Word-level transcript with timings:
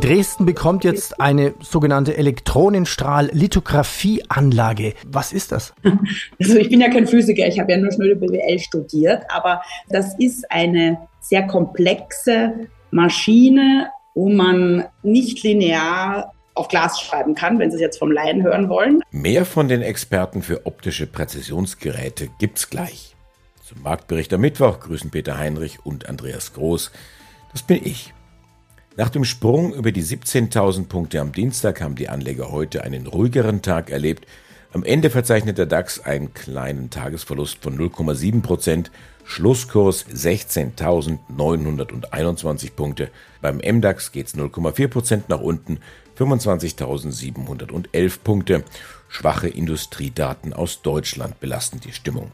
Dresden 0.00 0.46
bekommt 0.46 0.84
jetzt 0.84 1.20
eine 1.20 1.54
sogenannte 1.60 2.16
Elektronenstrahl-Lithografie-Anlage. 2.16 4.94
Was 5.06 5.32
ist 5.32 5.52
das? 5.52 5.74
Also 6.40 6.56
ich 6.56 6.70
bin 6.70 6.80
ja 6.80 6.88
kein 6.88 7.08
Physiker, 7.08 7.46
ich 7.46 7.58
habe 7.58 7.72
ja 7.72 7.78
nur 7.78 7.90
schnöde 7.90 8.14
BWL 8.16 8.60
studiert, 8.60 9.24
aber 9.28 9.60
das 9.88 10.14
ist 10.18 10.50
eine 10.50 10.98
sehr 11.20 11.46
komplexe 11.46 12.68
Maschine, 12.90 13.90
wo 14.14 14.28
man 14.28 14.84
nicht 15.02 15.42
linear 15.42 16.34
auf 16.54 16.68
Glas 16.68 17.00
schreiben 17.00 17.34
kann, 17.34 17.58
wenn 17.58 17.70
Sie 17.70 17.76
es 17.76 17.80
jetzt 17.80 17.98
vom 17.98 18.12
Laien 18.12 18.42
hören 18.42 18.68
wollen. 18.68 19.00
Mehr 19.10 19.44
von 19.44 19.68
den 19.68 19.82
Experten 19.82 20.42
für 20.42 20.66
optische 20.66 21.06
Präzisionsgeräte 21.06 22.28
gibt's 22.38 22.70
gleich. 22.70 23.14
Zum 23.64 23.82
Marktbericht 23.82 24.32
am 24.32 24.40
Mittwoch 24.40 24.80
grüßen 24.80 25.10
Peter 25.10 25.38
Heinrich 25.38 25.84
und 25.84 26.08
Andreas 26.08 26.54
Groß. 26.54 26.90
Das 27.52 27.62
bin 27.62 27.80
ich. 27.84 28.12
Nach 28.98 29.08
dem 29.10 29.24
Sprung 29.24 29.72
über 29.74 29.92
die 29.92 30.02
17.000 30.02 30.88
Punkte 30.88 31.20
am 31.20 31.30
Dienstag 31.30 31.80
haben 31.80 31.94
die 31.94 32.08
Anleger 32.08 32.50
heute 32.50 32.82
einen 32.82 33.06
ruhigeren 33.06 33.62
Tag 33.62 33.90
erlebt. 33.90 34.26
Am 34.72 34.82
Ende 34.82 35.08
verzeichnet 35.08 35.56
der 35.56 35.66
DAX 35.66 36.00
einen 36.00 36.34
kleinen 36.34 36.90
Tagesverlust 36.90 37.62
von 37.62 37.78
0,7 37.78 38.42
Prozent. 38.42 38.90
Schlusskurs 39.22 40.04
16.921 40.08 42.72
Punkte. 42.72 43.12
Beim 43.40 43.58
MDAX 43.58 44.10
geht's 44.10 44.34
0,4 44.34 44.88
Prozent 44.88 45.28
nach 45.28 45.42
unten, 45.42 45.78
25.711 46.18 48.18
Punkte. 48.24 48.64
Schwache 49.06 49.46
Industriedaten 49.46 50.52
aus 50.52 50.82
Deutschland 50.82 51.38
belasten 51.38 51.78
die 51.78 51.92
Stimmung. 51.92 52.32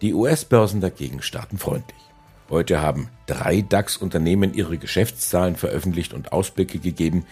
Die 0.00 0.14
US-Börsen 0.14 0.80
dagegen 0.80 1.22
starten 1.22 1.58
freundlich. 1.58 2.07
Heute 2.50 2.80
haben 2.80 3.08
drei 3.26 3.60
DAX-Unternehmen 3.60 4.54
ihre 4.54 4.78
Geschäftszahlen 4.78 5.54
veröffentlicht 5.56 6.14
und 6.14 6.32
Ausblicke 6.32 6.78
gegeben. 6.78 7.26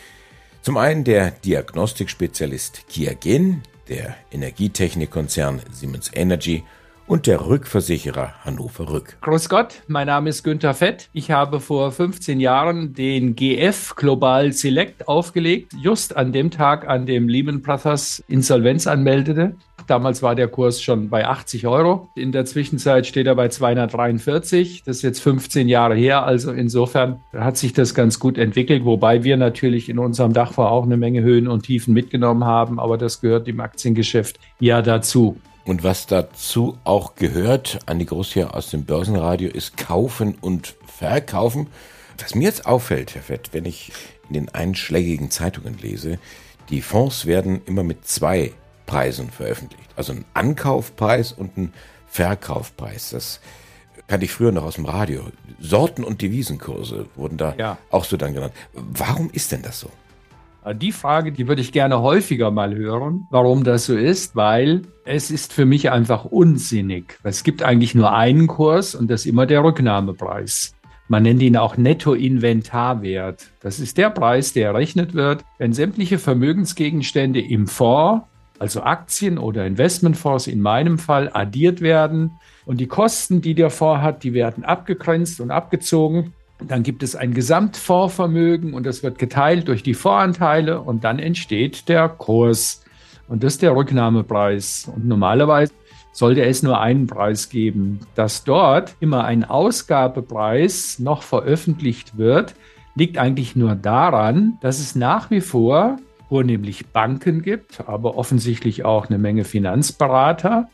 Zum 0.61 0.77
einen 0.77 1.05
der 1.05 1.31
Diagnostikspezialist 1.31 2.87
Kiagen, 2.89 3.63
der 3.89 4.15
Energietechnikkonzern 4.31 5.61
Siemens 5.73 6.11
Energy 6.13 6.65
und 7.07 7.27
der 7.27 7.47
Rückversicherer 7.47 8.45
Hannover 8.45 8.91
Rück. 8.91 9.17
Grüß 9.23 9.49
Gott, 9.49 9.83
mein 9.87 10.09
Name 10.09 10.29
ist 10.29 10.43
Günther 10.43 10.75
Fett. 10.75 11.09
Ich 11.15 11.31
habe 11.31 11.61
vor 11.61 11.93
15 11.93 12.39
Jahren 12.39 12.93
den 12.93 13.37
GF 13.37 13.95
Global 13.97 14.53
Select 14.53 15.09
aufgelegt, 15.09 15.73
just 15.81 16.15
an 16.17 16.33
dem 16.33 16.51
Tag, 16.51 16.87
an 16.87 17.07
dem 17.07 17.29
Lehman 17.29 17.63
Brothers 17.63 18.23
Insolvenz 18.29 18.87
anmeldete. 18.87 19.55
Damals 19.87 20.23
war 20.23 20.35
der 20.35 20.49
Kurs 20.49 20.83
schon 20.83 21.11
bei 21.11 21.27
80 21.27 21.67
Euro. 21.67 22.09
In 22.15 22.33
der 22.33 22.45
Zwischenzeit 22.45 23.07
steht 23.07 23.27
er 23.27 23.35
bei 23.35 23.49
243. 23.49 24.83
Das 24.85 24.97
ist 24.97 25.03
jetzt 25.03 25.21
15 25.21 25.69
Jahre 25.69 25.95
her. 25.95 26.25
Also 26.25 26.53
insofern 26.53 27.21
hat 27.33 27.57
sich 27.57 27.73
das 27.73 27.95
ganz 27.95 28.19
gut 28.19 28.39
entwickelt, 28.39 28.85
wobei 28.85 29.23
wir 29.25 29.37
natürlich 29.37 29.89
in 29.89 29.99
unserem 29.99 30.33
Dachfonds 30.33 30.71
auch 30.71 30.85
eine 30.85 30.97
Menge 30.97 31.23
Höhen 31.23 31.49
und 31.49 31.63
Tiefen 31.63 31.95
mitgenommen 31.95 32.45
haben. 32.45 32.81
Aber 32.81 32.99
das 32.99 33.21
gehört 33.21 33.49
im 33.49 33.61
Aktiengeschäft 33.61 34.41
ja 34.59 34.83
dazu. 34.83 35.37
Und 35.65 35.83
was 35.83 36.07
dazu 36.07 36.79
auch 36.85 37.17
gehört, 37.17 37.81
Andi 37.87 38.05
Groß 38.05 38.33
hier 38.33 38.55
aus 38.55 38.71
dem 38.71 38.85
Börsenradio, 38.85 39.51
ist 39.51 39.77
Kaufen 39.77 40.37
und 40.41 40.77
Verkaufen. 40.87 41.67
Was 42.21 42.35
mir 42.35 42.45
jetzt 42.45 42.67
auffällt, 42.67 43.15
Herr 43.15 43.23
Fett, 43.23 43.51
wenn 43.53 43.65
ich 43.65 43.93
in 44.29 44.35
den 44.35 44.49
einschlägigen 44.49 45.31
Zeitungen 45.31 45.77
lese, 45.79 46.19
die 46.71 46.83
Fonds 46.83 47.27
werden 47.27 47.61
immer 47.67 47.83
mit 47.83 48.07
zwei 48.07 48.53
Preisen 48.87 49.31
veröffentlicht. 49.31 49.91
Also 49.97 50.13
ein 50.13 50.25
Ankaufpreis 50.35 51.33
und 51.33 51.57
ein 51.57 51.73
Verkaufpreis. 52.07 53.11
Das 53.11 53.41
kannte 54.07 54.25
ich 54.25 54.33
früher 54.33 54.53
noch 54.53 54.65
aus 54.65 54.77
dem 54.77 54.87
Radio. 54.87 55.23
Sorten- 55.61 56.05
und 56.05 56.23
Devisenkurse 56.23 57.07
wurden 57.17 57.37
da 57.37 57.55
ja. 57.59 57.79
auch 57.91 58.05
so 58.05 58.17
dann 58.17 58.35
genannt. 58.35 58.53
Warum 58.73 59.31
ist 59.33 59.53
denn 59.53 59.63
das 59.63 59.81
so? 59.81 59.91
Die 60.75 60.91
Frage, 60.91 61.31
die 61.31 61.47
würde 61.47 61.61
ich 61.63 61.71
gerne 61.71 62.03
häufiger 62.03 62.51
mal 62.51 62.75
hören, 62.75 63.29
warum 63.31 63.63
das 63.63 63.87
so 63.87 63.97
ist, 63.97 64.35
weil 64.35 64.83
es 65.05 65.31
ist 65.31 65.53
für 65.53 65.65
mich 65.65 65.93
einfach 65.93 66.25
unsinnig. 66.25 67.19
Es 67.23 67.45
gibt 67.45 67.63
eigentlich 67.63 67.95
nur 67.95 68.13
einen 68.13 68.49
Kurs 68.49 68.97
und 68.97 69.09
das 69.09 69.21
ist 69.21 69.27
immer 69.27 69.47
der 69.47 69.63
Rücknahmepreis. 69.63 70.75
Man 71.07 71.23
nennt 71.23 71.41
ihn 71.41 71.57
auch 71.57 71.77
Nettoinventarwert. 71.77 73.47
Das 73.61 73.79
ist 73.79 73.97
der 73.97 74.11
Preis, 74.11 74.55
der 74.55 74.67
errechnet 74.67 75.15
wird, 75.15 75.45
wenn 75.59 75.73
sämtliche 75.73 76.19
Vermögensgegenstände 76.19 77.41
im 77.41 77.69
Fonds, 77.69 78.27
also 78.59 78.83
Aktien 78.83 79.39
oder 79.39 79.67
Investmentfonds 79.67 80.47
in 80.47 80.61
meinem 80.61 80.99
Fall, 80.99 81.31
addiert 81.33 81.81
werden 81.81 82.33
und 82.65 82.79
die 82.79 82.87
Kosten, 82.87 83.41
die 83.41 83.55
der 83.55 83.71
Fonds 83.71 84.03
hat, 84.03 84.23
die 84.25 84.35
werden 84.35 84.65
abgegrenzt 84.65 85.41
und 85.41 85.51
abgezogen 85.51 86.33
dann 86.59 86.83
gibt 86.83 87.03
es 87.03 87.15
ein 87.15 87.35
Gesamtfondsvermögen 87.35 88.73
und 88.73 88.87
das 88.87 89.03
wird 89.03 89.19
geteilt 89.19 89.69
durch 89.69 89.83
die 89.83 89.95
Voranteile 89.95 90.81
und 90.81 91.05
dann 91.05 91.19
entsteht 91.19 91.89
der 91.89 92.09
Kurs. 92.09 92.83
Und 93.29 93.43
das 93.45 93.55
ist 93.55 93.63
der 93.63 93.77
Rücknahmepreis. 93.77 94.91
Und 94.95 95.07
normalerweise 95.07 95.73
sollte 96.13 96.45
es 96.45 96.63
nur 96.63 96.81
einen 96.81 97.07
Preis 97.07 97.51
geben. 97.51 98.01
Dass 98.15 98.45
dort 98.45 98.95
immer 99.01 99.25
ein 99.25 99.45
Ausgabepreis 99.45 100.99
noch 100.99 101.23
veröffentlicht 101.23 102.17
wird, 102.17 102.55
liegt 102.95 103.19
eigentlich 103.19 103.55
nur 103.55 103.75
daran, 103.75 104.57
dass 104.63 104.79
es 104.79 104.95
nach 104.95 105.31
wie 105.31 105.43
vor 105.43 105.99
vornehmlich 106.29 106.87
Banken 106.89 107.43
gibt, 107.43 107.89
aber 107.89 108.17
offensichtlich 108.17 108.85
auch 108.85 109.09
eine 109.09 109.19
Menge 109.19 109.45
Finanzberater, 109.45 110.69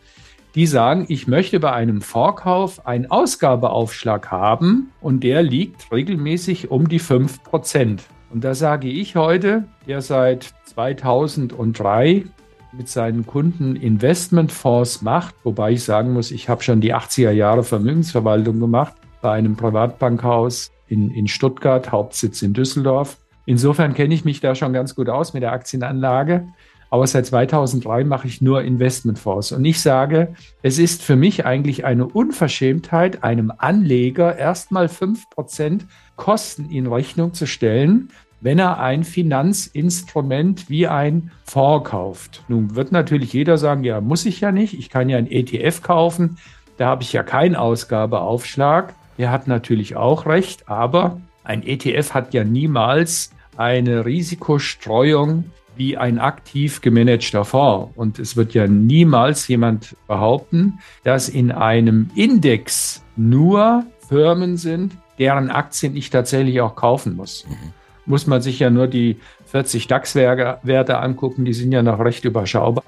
die 0.55 0.67
sagen, 0.67 1.07
ich 1.09 1.27
möchte 1.27 1.61
bei 1.61 1.73
einem 1.73 2.03
Vorkauf 2.03 2.87
einen 2.87 3.11
Ausgabeaufschlag 3.11 4.31
haben 4.31 4.93
und 5.01 5.25
der 5.25 5.43
liegt 5.43 5.91
regelmäßig 5.91 6.71
um 6.71 6.89
die 6.89 6.99
5 6.99 7.43
Prozent. 7.43 8.03
Und 8.31 8.45
da 8.45 8.55
sage 8.55 8.89
ich 8.89 9.17
heute, 9.17 9.65
der 9.87 10.03
seit 10.03 10.55
2003 10.67 12.25
mit 12.73 12.89
seinen 12.89 13.27
Kunden 13.27 13.77
Investmentfonds 13.77 15.03
macht, 15.03 15.35
wobei 15.45 15.73
ich 15.73 15.85
sagen 15.85 16.12
muss, 16.12 16.31
ich 16.31 16.49
habe 16.49 16.62
schon 16.62 16.81
die 16.81 16.95
80er 16.95 17.31
Jahre 17.31 17.65
Vermögensverwaltung 17.65 18.61
gemacht 18.61 18.95
bei 19.21 19.33
einem 19.33 19.57
Privatbankhaus 19.57 20.71
in, 20.89 21.11
in 21.11 21.29
Stuttgart, 21.29 21.93
Hauptsitz 21.93 22.43
in 22.43 22.55
Düsseldorf. 22.55 23.19
Insofern 23.47 23.95
kenne 23.95 24.15
ich 24.15 24.25
mich 24.25 24.41
da 24.41 24.55
schon 24.55 24.73
ganz 24.73 24.95
gut 24.95 25.09
aus 25.09 25.35
mit 25.35 25.43
der 25.43 25.53
Aktienanlage. 25.53 26.47
Aber 26.93 27.07
seit 27.07 27.25
2003 27.25 28.05
mache 28.05 28.27
ich 28.27 28.43
nur 28.43 28.63
Investmentfonds. 28.63 29.53
Und 29.53 29.65
ich 29.65 29.81
sage, 29.81 30.35
es 30.61 30.79
ist 30.79 31.03
für 31.03 31.17
mich 31.17 31.47
eigentlich 31.47 31.87
eine 31.87 32.07
Unverschämtheit, 32.07 33.25
einem 33.25 33.51
Anleger 33.57 34.37
erstmal 34.37 34.87
5% 34.87 35.81
Kosten 36.17 36.69
in 36.69 36.87
Rechnung 36.87 37.33
zu 37.33 37.47
stellen, 37.47 38.11
wenn 38.43 38.59
er 38.59 38.79
ein 38.79 39.05
Finanzinstrument 39.05 40.69
wie 40.69 40.87
ein 40.87 41.31
Fonds 41.45 41.89
kauft. 41.89 42.45
Nun 42.49 42.75
wird 42.75 42.93
natürlich 42.93 43.33
jeder 43.33 43.57
sagen, 43.57 43.85
ja, 43.85 44.03
muss 44.03 44.27
ich 44.27 44.41
ja 44.41 44.53
nicht. 44.53 44.79
Ich 44.79 44.91
kann 44.91 45.09
ja 45.09 45.17
ein 45.17 45.31
ETF 45.31 45.83
kaufen. 45.83 46.37
Da 46.77 46.89
habe 46.89 47.05
ich 47.05 47.13
ja 47.15 47.23
keinen 47.23 47.57
Ausgabeaufschlag. 47.57 48.95
Er 49.17 49.31
hat 49.31 49.47
natürlich 49.47 49.97
auch 49.97 50.27
recht, 50.27 50.69
aber 50.69 51.21
ein 51.45 51.63
ETF 51.63 52.15
hat 52.15 52.35
ja 52.35 52.45
niemals 52.45 53.33
eine 53.57 54.05
Risikostreuung 54.05 55.45
wie 55.77 55.97
ein 55.97 56.19
aktiv 56.19 56.81
gemanagter 56.81 57.45
Fonds. 57.45 57.93
Und 57.97 58.19
es 58.19 58.37
wird 58.37 58.55
ja 58.55 58.67
niemals 58.67 59.49
jemand 59.49 59.97
behaupten, 60.07 60.79
dass 61.05 61.29
in 61.29 61.51
einem 61.51 62.11
Index 62.15 63.03
nur 63.17 63.85
Firmen 64.09 64.57
sind, 64.57 64.97
deren 65.19 65.51
Aktien 65.51 65.97
ich 65.97 66.11
tatsächlich 66.11 66.61
auch 66.61 66.77
kaufen 66.77 67.17
muss. 67.17 67.47
Mhm. 67.49 67.73
Muss 68.05 68.27
man 68.27 68.43
sich 68.43 68.59
ja 68.59 68.69
nur 68.69 68.88
die 68.88 69.17
40 69.47 69.87
DAX-Werte 69.87 70.99
angucken, 70.99 71.45
die 71.45 71.55
sind 71.55 71.73
ja 71.73 71.83
noch 71.83 72.00
recht 72.00 72.25
überschaubar. 72.25 72.85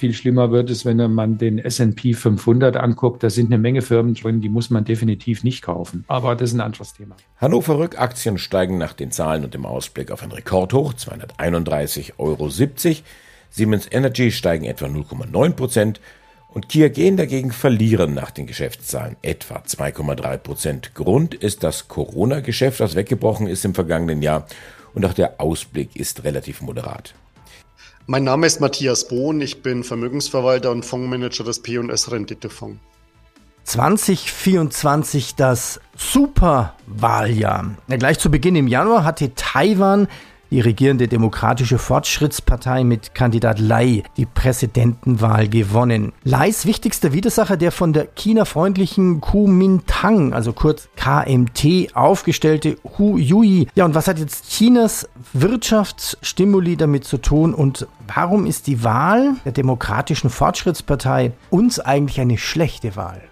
Viel 0.00 0.14
schlimmer 0.14 0.50
wird 0.50 0.70
es, 0.70 0.86
wenn 0.86 0.96
man 1.12 1.36
den 1.36 1.58
S&P 1.58 2.14
500 2.14 2.74
anguckt. 2.78 3.22
Da 3.22 3.28
sind 3.28 3.52
eine 3.52 3.58
Menge 3.58 3.82
Firmen 3.82 4.14
drin, 4.14 4.40
die 4.40 4.48
muss 4.48 4.70
man 4.70 4.86
definitiv 4.86 5.44
nicht 5.44 5.60
kaufen. 5.60 6.06
Aber 6.08 6.34
das 6.34 6.48
ist 6.48 6.56
ein 6.56 6.62
anderes 6.62 6.94
Thema. 6.94 7.16
Hannover 7.36 7.78
Rückaktien 7.78 8.38
steigen 8.38 8.78
nach 8.78 8.94
den 8.94 9.10
Zahlen 9.10 9.44
und 9.44 9.52
dem 9.52 9.66
Ausblick 9.66 10.10
auf 10.10 10.22
ein 10.22 10.32
Rekordhoch, 10.32 10.94
231,70 10.94 12.12
Euro. 12.16 12.48
Siemens 13.50 13.88
Energy 13.92 14.32
steigen 14.32 14.64
etwa 14.64 14.86
0,9 14.86 15.50
Prozent 15.50 16.00
und 16.48 16.70
Kia 16.70 16.88
Gen 16.88 17.18
dagegen 17.18 17.52
verlieren 17.52 18.14
nach 18.14 18.30
den 18.30 18.46
Geschäftszahlen 18.46 19.16
etwa 19.20 19.56
2,3 19.56 20.38
Prozent. 20.38 20.94
Grund 20.94 21.34
ist 21.34 21.62
das 21.62 21.88
Corona-Geschäft, 21.88 22.80
das 22.80 22.94
weggebrochen 22.94 23.46
ist 23.46 23.66
im 23.66 23.74
vergangenen 23.74 24.22
Jahr 24.22 24.46
und 24.94 25.04
auch 25.04 25.12
der 25.12 25.42
Ausblick 25.42 25.94
ist 25.94 26.24
relativ 26.24 26.62
moderat. 26.62 27.12
Mein 28.10 28.24
Name 28.24 28.48
ist 28.48 28.60
Matthias 28.60 29.06
Bohn, 29.06 29.40
ich 29.40 29.62
bin 29.62 29.84
Vermögensverwalter 29.84 30.72
und 30.72 30.84
Fondsmanager 30.84 31.44
des 31.44 31.62
P&S 31.62 32.10
Renditefonds. 32.10 32.80
2024 33.62 35.36
das 35.36 35.78
Superwahljahr. 35.96 37.76
Ja, 37.86 37.96
gleich 37.98 38.18
zu 38.18 38.28
Beginn 38.28 38.56
im 38.56 38.66
Januar 38.66 39.04
hatte 39.04 39.32
Taiwan 39.36 40.08
die 40.50 40.60
regierende 40.60 41.08
Demokratische 41.08 41.78
Fortschrittspartei 41.78 42.84
mit 42.84 43.14
Kandidat 43.14 43.58
Lai 43.58 44.02
die 44.16 44.26
Präsidentenwahl 44.26 45.48
gewonnen. 45.48 46.12
Lais 46.24 46.66
wichtigster 46.66 47.12
Widersacher, 47.12 47.56
der 47.56 47.72
von 47.72 47.92
der 47.92 48.06
China-freundlichen 48.06 49.20
Kuomintang, 49.20 50.32
also 50.32 50.52
kurz 50.52 50.88
KMT, 50.96 51.94
aufgestellte 51.94 52.76
Hu 52.98 53.16
Yui. 53.16 53.68
Ja, 53.74 53.84
und 53.84 53.94
was 53.94 54.08
hat 54.08 54.18
jetzt 54.18 54.50
Chinas 54.50 55.08
Wirtschaftsstimuli 55.32 56.76
damit 56.76 57.04
zu 57.04 57.18
tun 57.18 57.54
und 57.54 57.86
warum 58.14 58.46
ist 58.46 58.66
die 58.66 58.82
Wahl 58.82 59.36
der 59.44 59.52
Demokratischen 59.52 60.30
Fortschrittspartei 60.30 61.32
uns 61.50 61.78
eigentlich 61.78 62.20
eine 62.20 62.38
schlechte 62.38 62.96
Wahl? 62.96 63.29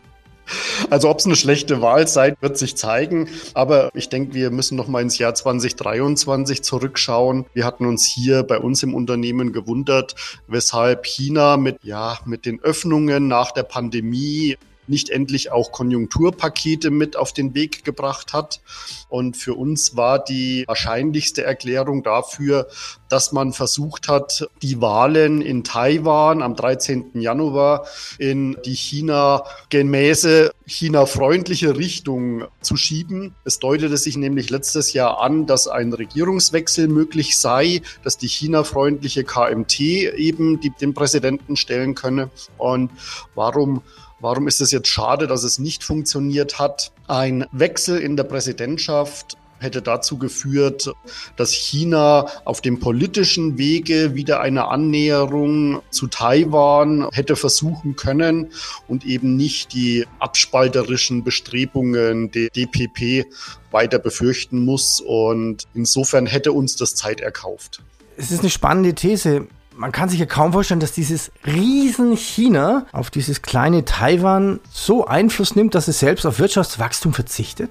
Also 0.90 1.08
ob 1.08 1.18
es 1.18 1.26
eine 1.26 1.36
schlechte 1.36 1.80
sei, 2.08 2.34
wird 2.40 2.58
sich 2.58 2.76
zeigen. 2.76 3.28
Aber 3.54 3.90
ich 3.94 4.08
denke, 4.08 4.34
wir 4.34 4.50
müssen 4.50 4.76
noch 4.76 4.88
mal 4.88 5.02
ins 5.02 5.18
Jahr 5.18 5.34
2023 5.34 6.62
zurückschauen. 6.62 7.46
Wir 7.54 7.64
hatten 7.64 7.86
uns 7.86 8.06
hier 8.06 8.42
bei 8.42 8.58
uns 8.58 8.82
im 8.82 8.94
Unternehmen 8.94 9.52
gewundert, 9.52 10.14
weshalb 10.46 11.06
China 11.06 11.56
mit, 11.56 11.78
ja, 11.82 12.18
mit 12.24 12.46
den 12.46 12.60
Öffnungen 12.60 13.28
nach 13.28 13.52
der 13.52 13.64
Pandemie 13.64 14.56
nicht 14.88 15.10
endlich 15.10 15.52
auch 15.52 15.72
Konjunkturpakete 15.72 16.90
mit 16.90 17.16
auf 17.16 17.32
den 17.32 17.54
Weg 17.54 17.84
gebracht 17.84 18.32
hat. 18.32 18.60
Und 19.08 19.36
für 19.36 19.54
uns 19.54 19.96
war 19.96 20.22
die 20.22 20.64
wahrscheinlichste 20.66 21.42
Erklärung 21.42 22.02
dafür, 22.02 22.68
dass 23.08 23.32
man 23.32 23.52
versucht 23.52 24.08
hat, 24.08 24.48
die 24.62 24.80
Wahlen 24.80 25.40
in 25.40 25.64
Taiwan 25.64 26.42
am 26.42 26.54
13. 26.54 27.20
Januar 27.20 27.86
in 28.18 28.56
die 28.64 28.74
China 28.74 29.44
gemäße, 29.70 30.52
China-freundliche 30.66 31.76
Richtung 31.76 32.44
zu 32.60 32.76
schieben. 32.76 33.34
Es 33.44 33.58
deutete 33.58 33.96
sich 33.96 34.16
nämlich 34.16 34.50
letztes 34.50 34.92
Jahr 34.92 35.20
an, 35.20 35.46
dass 35.46 35.68
ein 35.68 35.92
Regierungswechsel 35.92 36.88
möglich 36.88 37.38
sei, 37.38 37.80
dass 38.04 38.18
die 38.18 38.28
China-freundliche 38.28 39.24
KMT 39.24 39.80
eben 39.80 40.60
die, 40.60 40.70
den 40.70 40.92
Präsidenten 40.92 41.56
stellen 41.56 41.94
könne. 41.94 42.30
Und 42.58 42.90
warum 43.34 43.82
Warum 44.20 44.48
ist 44.48 44.60
es 44.60 44.72
jetzt 44.72 44.88
schade, 44.88 45.28
dass 45.28 45.44
es 45.44 45.58
nicht 45.58 45.84
funktioniert 45.84 46.58
hat? 46.58 46.92
Ein 47.06 47.46
Wechsel 47.52 47.98
in 47.98 48.16
der 48.16 48.24
Präsidentschaft 48.24 49.36
hätte 49.60 49.82
dazu 49.82 50.18
geführt, 50.18 50.90
dass 51.36 51.52
China 51.52 52.26
auf 52.44 52.60
dem 52.60 52.80
politischen 52.80 53.58
Wege 53.58 54.14
wieder 54.14 54.40
eine 54.40 54.68
Annäherung 54.68 55.82
zu 55.90 56.08
Taiwan 56.08 57.08
hätte 57.12 57.36
versuchen 57.36 57.96
können 57.96 58.50
und 58.86 59.04
eben 59.04 59.36
nicht 59.36 59.72
die 59.72 60.06
abspalterischen 60.18 61.24
Bestrebungen 61.24 62.30
der 62.30 62.50
DPP 62.50 63.26
weiter 63.70 63.98
befürchten 63.98 64.64
muss. 64.64 65.00
Und 65.00 65.64
insofern 65.74 66.26
hätte 66.26 66.52
uns 66.52 66.76
das 66.76 66.94
Zeit 66.94 67.20
erkauft. 67.20 67.82
Es 68.16 68.30
ist 68.32 68.40
eine 68.40 68.50
spannende 68.50 68.94
These 68.94 69.46
man 69.78 69.92
kann 69.92 70.08
sich 70.08 70.18
ja 70.18 70.26
kaum 70.26 70.52
vorstellen, 70.52 70.80
dass 70.80 70.92
dieses 70.92 71.30
riesen 71.46 72.16
China 72.16 72.86
auf 72.92 73.10
dieses 73.10 73.42
kleine 73.42 73.84
Taiwan 73.84 74.58
so 74.72 75.06
Einfluss 75.06 75.54
nimmt, 75.54 75.74
dass 75.76 75.86
es 75.86 76.00
selbst 76.00 76.26
auf 76.26 76.40
Wirtschaftswachstum 76.40 77.14
verzichtet? 77.14 77.70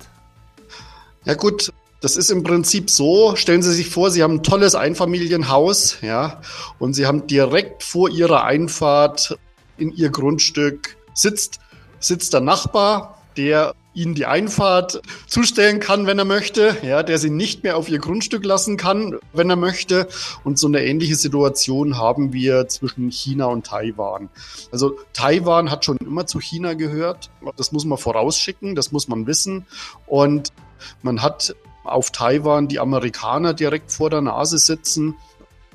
Ja 1.26 1.34
gut, 1.34 1.74
das 2.00 2.16
ist 2.16 2.32
im 2.32 2.44
Prinzip 2.44 2.90
so, 2.90 3.36
stellen 3.36 3.62
Sie 3.62 3.74
sich 3.74 3.90
vor, 3.90 4.10
Sie 4.10 4.24
haben 4.24 4.36
ein 4.36 4.44
tolles 4.44 4.74
Einfamilienhaus, 4.74 5.98
ja, 6.02 6.42
und 6.80 6.94
Sie 6.94 7.06
haben 7.06 7.28
direkt 7.28 7.84
vor 7.84 8.10
Ihrer 8.10 8.46
Einfahrt 8.46 9.38
in 9.78 9.92
Ihr 9.92 10.10
Grundstück 10.10 10.96
sitzt, 11.14 11.60
sitzt 12.00 12.34
der 12.34 12.42
Nachbar, 12.42 13.22
der 13.36 13.76
ihnen 13.98 14.14
die 14.14 14.28
Einfahrt 14.28 15.02
zustellen 15.26 15.80
kann, 15.80 16.06
wenn 16.06 16.20
er 16.20 16.26
möchte, 16.26 16.78
ja, 16.84 17.02
der 17.02 17.18
sie 17.18 17.32
nicht 17.32 17.64
mehr 17.64 17.78
auf 17.78 17.90
ihr 17.90 17.98
Grundstück 17.98 18.46
lassen 18.46 18.78
kann, 18.78 19.18
wenn 19.34 19.50
er 19.50 19.56
möchte. 19.56 20.08
Und 20.44 20.60
so 20.60 20.68
eine 20.68 20.86
ähnliche 20.86 21.16
Situation 21.16 21.98
haben 21.98 22.32
wir 22.32 22.68
zwischen 22.68 23.10
China 23.10 23.46
und 23.46 23.66
Taiwan. 23.66 24.30
Also 24.72 25.00
Taiwan 25.14 25.72
hat 25.72 25.84
schon 25.84 25.98
immer 25.98 26.28
zu 26.28 26.40
China 26.40 26.76
gehört. 26.76 27.32
Das 27.58 27.72
muss 27.72 27.86
man 27.86 27.98
vorausschicken, 27.98 28.76
das 28.76 28.92
muss 28.92 29.08
man 29.08 29.26
wissen. 29.26 29.66
Und 30.06 30.54
man 31.02 31.24
hat 31.24 31.56
auf 31.84 32.12
Taiwan 32.12 32.68
die 32.68 32.80
Amerikaner 32.80 33.56
direkt 33.56 33.92
vor 33.92 34.12
der 34.12 34.22
Nase 34.22 34.60
sitzen 34.60 35.16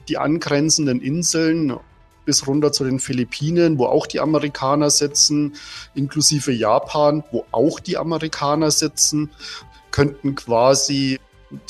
die 0.08 0.18
angrenzenden 0.18 1.00
Inseln 1.00 1.76
bis 2.24 2.46
runter 2.46 2.72
zu 2.72 2.84
den 2.84 2.98
Philippinen, 2.98 3.78
wo 3.78 3.86
auch 3.86 4.06
die 4.06 4.20
Amerikaner 4.20 4.90
sitzen, 4.90 5.54
inklusive 5.94 6.52
Japan, 6.52 7.24
wo 7.30 7.44
auch 7.52 7.80
die 7.80 7.96
Amerikaner 7.96 8.70
sitzen, 8.70 9.30
könnten 9.90 10.34
quasi 10.34 11.18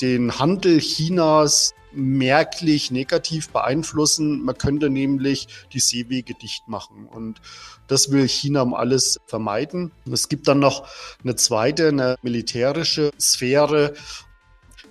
den 0.01 0.39
Handel 0.39 0.79
Chinas 0.79 1.75
merklich 1.95 2.91
negativ 2.91 3.51
beeinflussen. 3.51 4.43
Man 4.43 4.57
könnte 4.57 4.91
nämlich 4.91 5.49
die 5.73 5.81
Seewege 5.81 6.35
dicht 6.35 6.69
machen. 6.69 7.07
Und 7.07 7.41
das 7.87 8.11
will 8.11 8.27
China 8.29 8.63
um 8.63 8.75
alles 8.75 9.21
vermeiden. 9.27 9.93
Es 10.11 10.29
gibt 10.29 10.49
dann 10.49 10.59
noch 10.59 10.89
eine 11.23 11.37
zweite, 11.37 11.89
eine 11.89 12.17
militärische 12.23 13.11
Sphäre, 13.21 13.95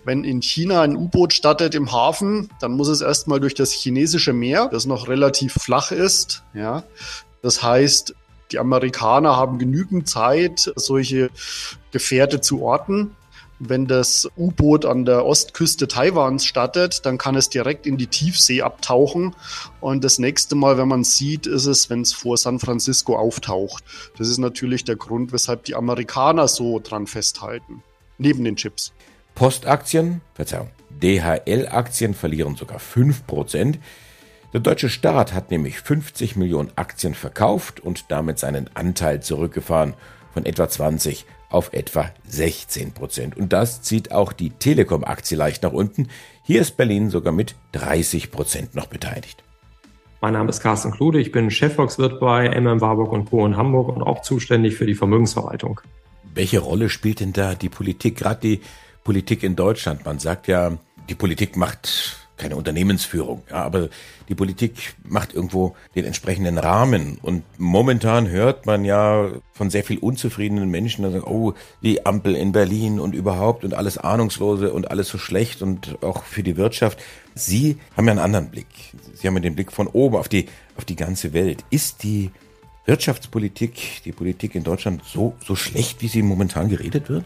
wenn 0.04 0.24
in 0.24 0.42
China 0.42 0.82
ein 0.82 0.96
U-Boot 0.96 1.34
startet 1.34 1.76
im 1.76 1.92
Hafen, 1.92 2.50
dann 2.60 2.74
muss 2.74 2.88
es 2.88 3.02
erstmal 3.02 3.40
durch 3.40 3.54
das 3.54 3.72
chinesische 3.72 4.34
Meer, 4.34 4.68
das 4.72 4.86
noch 4.86 5.08
relativ 5.08 5.54
flach 5.54 5.92
ist. 5.92 6.44
Ja. 6.54 6.84
Das 7.42 7.64
heißt, 7.64 8.16
die 8.52 8.60
Amerikaner 8.60 9.38
haben 9.38 9.60
genügend 9.60 10.10
Zeit, 10.10 10.72
solche 10.76 11.30
Gefährte 11.92 12.42
zu 12.42 12.62
orten. 12.62 13.16
Wenn 13.64 13.86
das 13.86 14.28
U-Boot 14.38 14.86
an 14.86 15.06
der 15.06 15.24
Ostküste 15.24 15.88
Taiwans 15.88 16.46
startet, 16.46 17.06
dann 17.06 17.20
kann 17.20 17.36
es 17.36 17.48
direkt 17.48 17.86
in 17.86 17.96
die 17.96 18.08
Tiefsee 18.08 18.64
abtauchen. 18.64 19.36
Und 19.80 20.04
das 20.04 20.18
nächste 20.18 20.56
Mal, 20.56 20.80
wenn 20.80 20.88
man 20.88 21.04
sieht, 21.04 21.46
ist 21.46 21.68
es, 21.68 21.90
wenn 21.92 22.02
es 22.02 22.12
vor 22.12 22.38
San 22.38 22.58
Francisco 22.58 23.16
auftaucht. 23.16 23.84
Das 24.18 24.30
ist 24.30 24.40
natürlich 24.40 24.84
der 24.84 24.96
Grund, 24.96 25.32
weshalb 25.32 25.64
die 25.66 25.76
Amerikaner 25.76 26.48
so 26.48 26.80
dran 26.80 27.06
festhalten. 27.06 27.84
Neben 28.18 28.44
den 28.44 28.56
Chips. 28.56 28.94
Postaktien, 29.36 30.22
Verzeihung, 30.34 30.70
DHL-Aktien 31.02 32.14
verlieren 32.14 32.56
sogar 32.56 32.80
5%. 32.80 33.78
Der 34.54 34.60
deutsche 34.60 34.90
Staat 34.90 35.34
hat 35.34 35.50
nämlich 35.50 35.80
50 35.80 36.36
Millionen 36.36 36.72
Aktien 36.76 37.14
verkauft 37.14 37.80
und 37.80 38.12
damit 38.12 38.38
seinen 38.38 38.70
Anteil 38.74 39.22
zurückgefahren 39.22 39.94
von 40.34 40.46
etwa 40.46 40.68
20 40.68 41.26
auf 41.50 41.74
etwa 41.74 42.12
16 42.28 42.94
Prozent. 42.94 43.38
Und 43.38 43.54
das 43.54 43.82
zieht 43.82 44.12
auch 44.12 44.34
die 44.34 44.52
Telekom-Aktie 44.52 45.38
leicht 45.38 45.64
nach 45.64 45.74
unten. 45.74 46.08
Hier 46.44 46.62
ist 46.62 46.78
Berlin 46.78 47.10
sogar 47.10 47.34
mit 47.34 47.56
30 47.74 48.32
Prozent 48.32 48.76
noch 48.76 48.88
beteiligt. 48.88 49.44
Mein 50.22 50.34
Name 50.34 50.50
ist 50.50 50.62
Carsten 50.62 50.92
Klude, 50.92 51.20
ich 51.20 51.32
bin 51.32 51.50
Chefvolkswirt 51.50 52.20
bei 52.20 52.48
MM 52.48 52.80
Warburg 52.80 53.12
und 53.12 53.26
Co. 53.26 53.46
in 53.46 53.58
Hamburg 53.58 53.90
und 53.90 54.04
auch 54.04 54.22
zuständig 54.22 54.76
für 54.76 54.86
die 54.86 54.94
Vermögensverwaltung. 54.94 55.82
Welche 56.36 56.60
Rolle 56.60 56.90
spielt 56.90 57.22
denn 57.22 57.34
da 57.34 57.56
die 57.56 57.70
Politik, 57.70 58.18
gerade 58.18 58.40
die 58.40 58.62
Politik 59.04 59.44
in 59.44 59.56
Deutschland. 59.56 60.06
Man 60.06 60.20
sagt 60.20 60.48
ja, 60.48 60.78
die 61.10 61.16
Politik 61.16 61.58
macht 61.58 62.18
keine 62.42 62.56
Unternehmensführung, 62.56 63.44
ja, 63.52 63.58
aber 63.58 63.90
die 64.28 64.34
Politik 64.34 64.96
macht 65.04 65.34
irgendwo 65.34 65.76
den 65.94 66.06
entsprechenden 66.06 66.58
Rahmen. 66.58 67.20
Und 67.22 67.44
momentan 67.60 68.30
hört 68.30 68.66
man 68.66 68.84
ja 68.84 69.30
von 69.54 69.70
sehr 69.70 69.84
viel 69.84 70.00
unzufriedenen 70.00 70.70
Menschen, 70.70 71.04
sagen, 71.04 71.24
oh, 71.24 71.54
die 71.84 72.06
Ampel 72.06 72.36
in 72.36 72.52
Berlin 72.52 73.00
und 73.00 73.14
überhaupt 73.14 73.64
und 73.64 73.76
alles 73.76 74.00
Ahnungslose 74.00 74.74
und 74.74 74.90
alles 74.90 75.10
so 75.10 75.20
schlecht 75.20 75.62
und 75.62 76.02
auch 76.02 76.24
für 76.24 76.42
die 76.42 76.58
Wirtschaft. 76.58 77.00
Sie 77.36 77.78
haben 77.96 78.06
ja 78.06 78.12
einen 78.12 78.20
anderen 78.20 78.50
Blick. 78.50 78.68
Sie 79.14 79.28
haben 79.28 79.36
ja 79.36 79.42
den 79.42 79.56
Blick 79.56 79.72
von 79.72 79.88
oben 79.88 80.16
auf 80.16 80.28
die, 80.28 80.48
auf 80.78 80.86
die 80.86 80.96
ganze 80.96 81.34
Welt. 81.34 81.64
Ist 81.70 82.02
die 82.02 82.32
Wirtschaftspolitik, 82.86 84.02
die 84.04 84.12
Politik 84.12 84.56
in 84.56 84.64
Deutschland 84.64 85.04
so, 85.06 85.36
so 85.46 85.56
schlecht, 85.56 86.02
wie 86.02 86.08
sie 86.08 86.24
momentan 86.24 86.70
geredet 86.70 87.08
wird? 87.10 87.26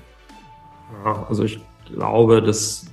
Ja, 1.03 1.25
also 1.27 1.43
ich 1.43 1.59
glaube, 1.93 2.41
dass 2.41 2.85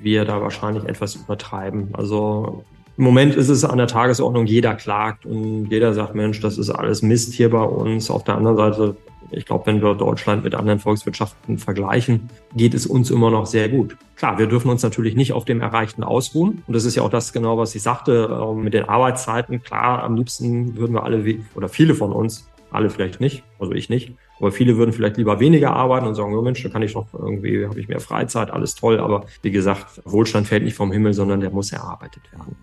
wir 0.00 0.24
da 0.24 0.40
wahrscheinlich 0.40 0.84
etwas 0.84 1.14
übertreiben. 1.14 1.90
Also 1.92 2.64
im 2.98 3.04
Moment 3.04 3.34
ist 3.34 3.48
es 3.48 3.64
an 3.64 3.78
der 3.78 3.86
Tagesordnung, 3.86 4.46
jeder 4.46 4.74
klagt 4.74 5.24
und 5.24 5.66
jeder 5.70 5.94
sagt, 5.94 6.14
Mensch, 6.14 6.40
das 6.40 6.58
ist 6.58 6.70
alles 6.70 7.02
Mist 7.02 7.32
hier 7.32 7.50
bei 7.50 7.62
uns. 7.62 8.10
Auf 8.10 8.24
der 8.24 8.34
anderen 8.34 8.56
Seite, 8.56 8.96
ich 9.30 9.46
glaube, 9.46 9.66
wenn 9.66 9.80
wir 9.80 9.94
Deutschland 9.94 10.44
mit 10.44 10.54
anderen 10.54 10.78
Volkswirtschaften 10.78 11.56
vergleichen, 11.56 12.28
geht 12.54 12.74
es 12.74 12.86
uns 12.86 13.10
immer 13.10 13.30
noch 13.30 13.46
sehr 13.46 13.68
gut. 13.68 13.96
Klar, 14.16 14.38
wir 14.38 14.46
dürfen 14.46 14.70
uns 14.70 14.82
natürlich 14.82 15.16
nicht 15.16 15.32
auf 15.32 15.46
dem 15.46 15.62
Erreichten 15.62 16.04
ausruhen. 16.04 16.62
Und 16.66 16.76
das 16.76 16.84
ist 16.84 16.94
ja 16.94 17.02
auch 17.02 17.10
das 17.10 17.32
genau, 17.32 17.56
was 17.56 17.74
ich 17.74 17.82
sagte, 17.82 18.28
ähm, 18.30 18.62
mit 18.62 18.74
den 18.74 18.88
Arbeitszeiten. 18.88 19.62
Klar, 19.62 20.02
am 20.02 20.16
liebsten 20.16 20.76
würden 20.76 20.92
wir 20.92 21.04
alle, 21.04 21.24
oder 21.54 21.68
viele 21.68 21.94
von 21.94 22.12
uns, 22.12 22.46
alle 22.70 22.90
vielleicht 22.90 23.20
nicht, 23.20 23.42
also 23.58 23.72
ich 23.72 23.88
nicht, 23.88 24.12
aber 24.42 24.50
viele 24.50 24.76
würden 24.76 24.92
vielleicht 24.92 25.18
lieber 25.18 25.38
weniger 25.38 25.72
arbeiten 25.72 26.04
und 26.04 26.16
sagen, 26.16 26.34
oh 26.34 26.42
Mensch, 26.42 26.60
da 26.64 26.68
kann 26.68 26.82
ich 26.82 26.94
doch 26.94 27.06
irgendwie, 27.14 27.64
habe 27.64 27.78
ich 27.78 27.86
mehr 27.86 28.00
Freizeit, 28.00 28.50
alles 28.50 28.74
toll. 28.74 28.98
Aber 28.98 29.24
wie 29.42 29.52
gesagt, 29.52 30.02
Wohlstand 30.04 30.48
fällt 30.48 30.64
nicht 30.64 30.74
vom 30.74 30.90
Himmel, 30.90 31.14
sondern 31.14 31.40
der 31.40 31.50
muss 31.50 31.70
erarbeitet 31.70 32.24
werden. 32.32 32.56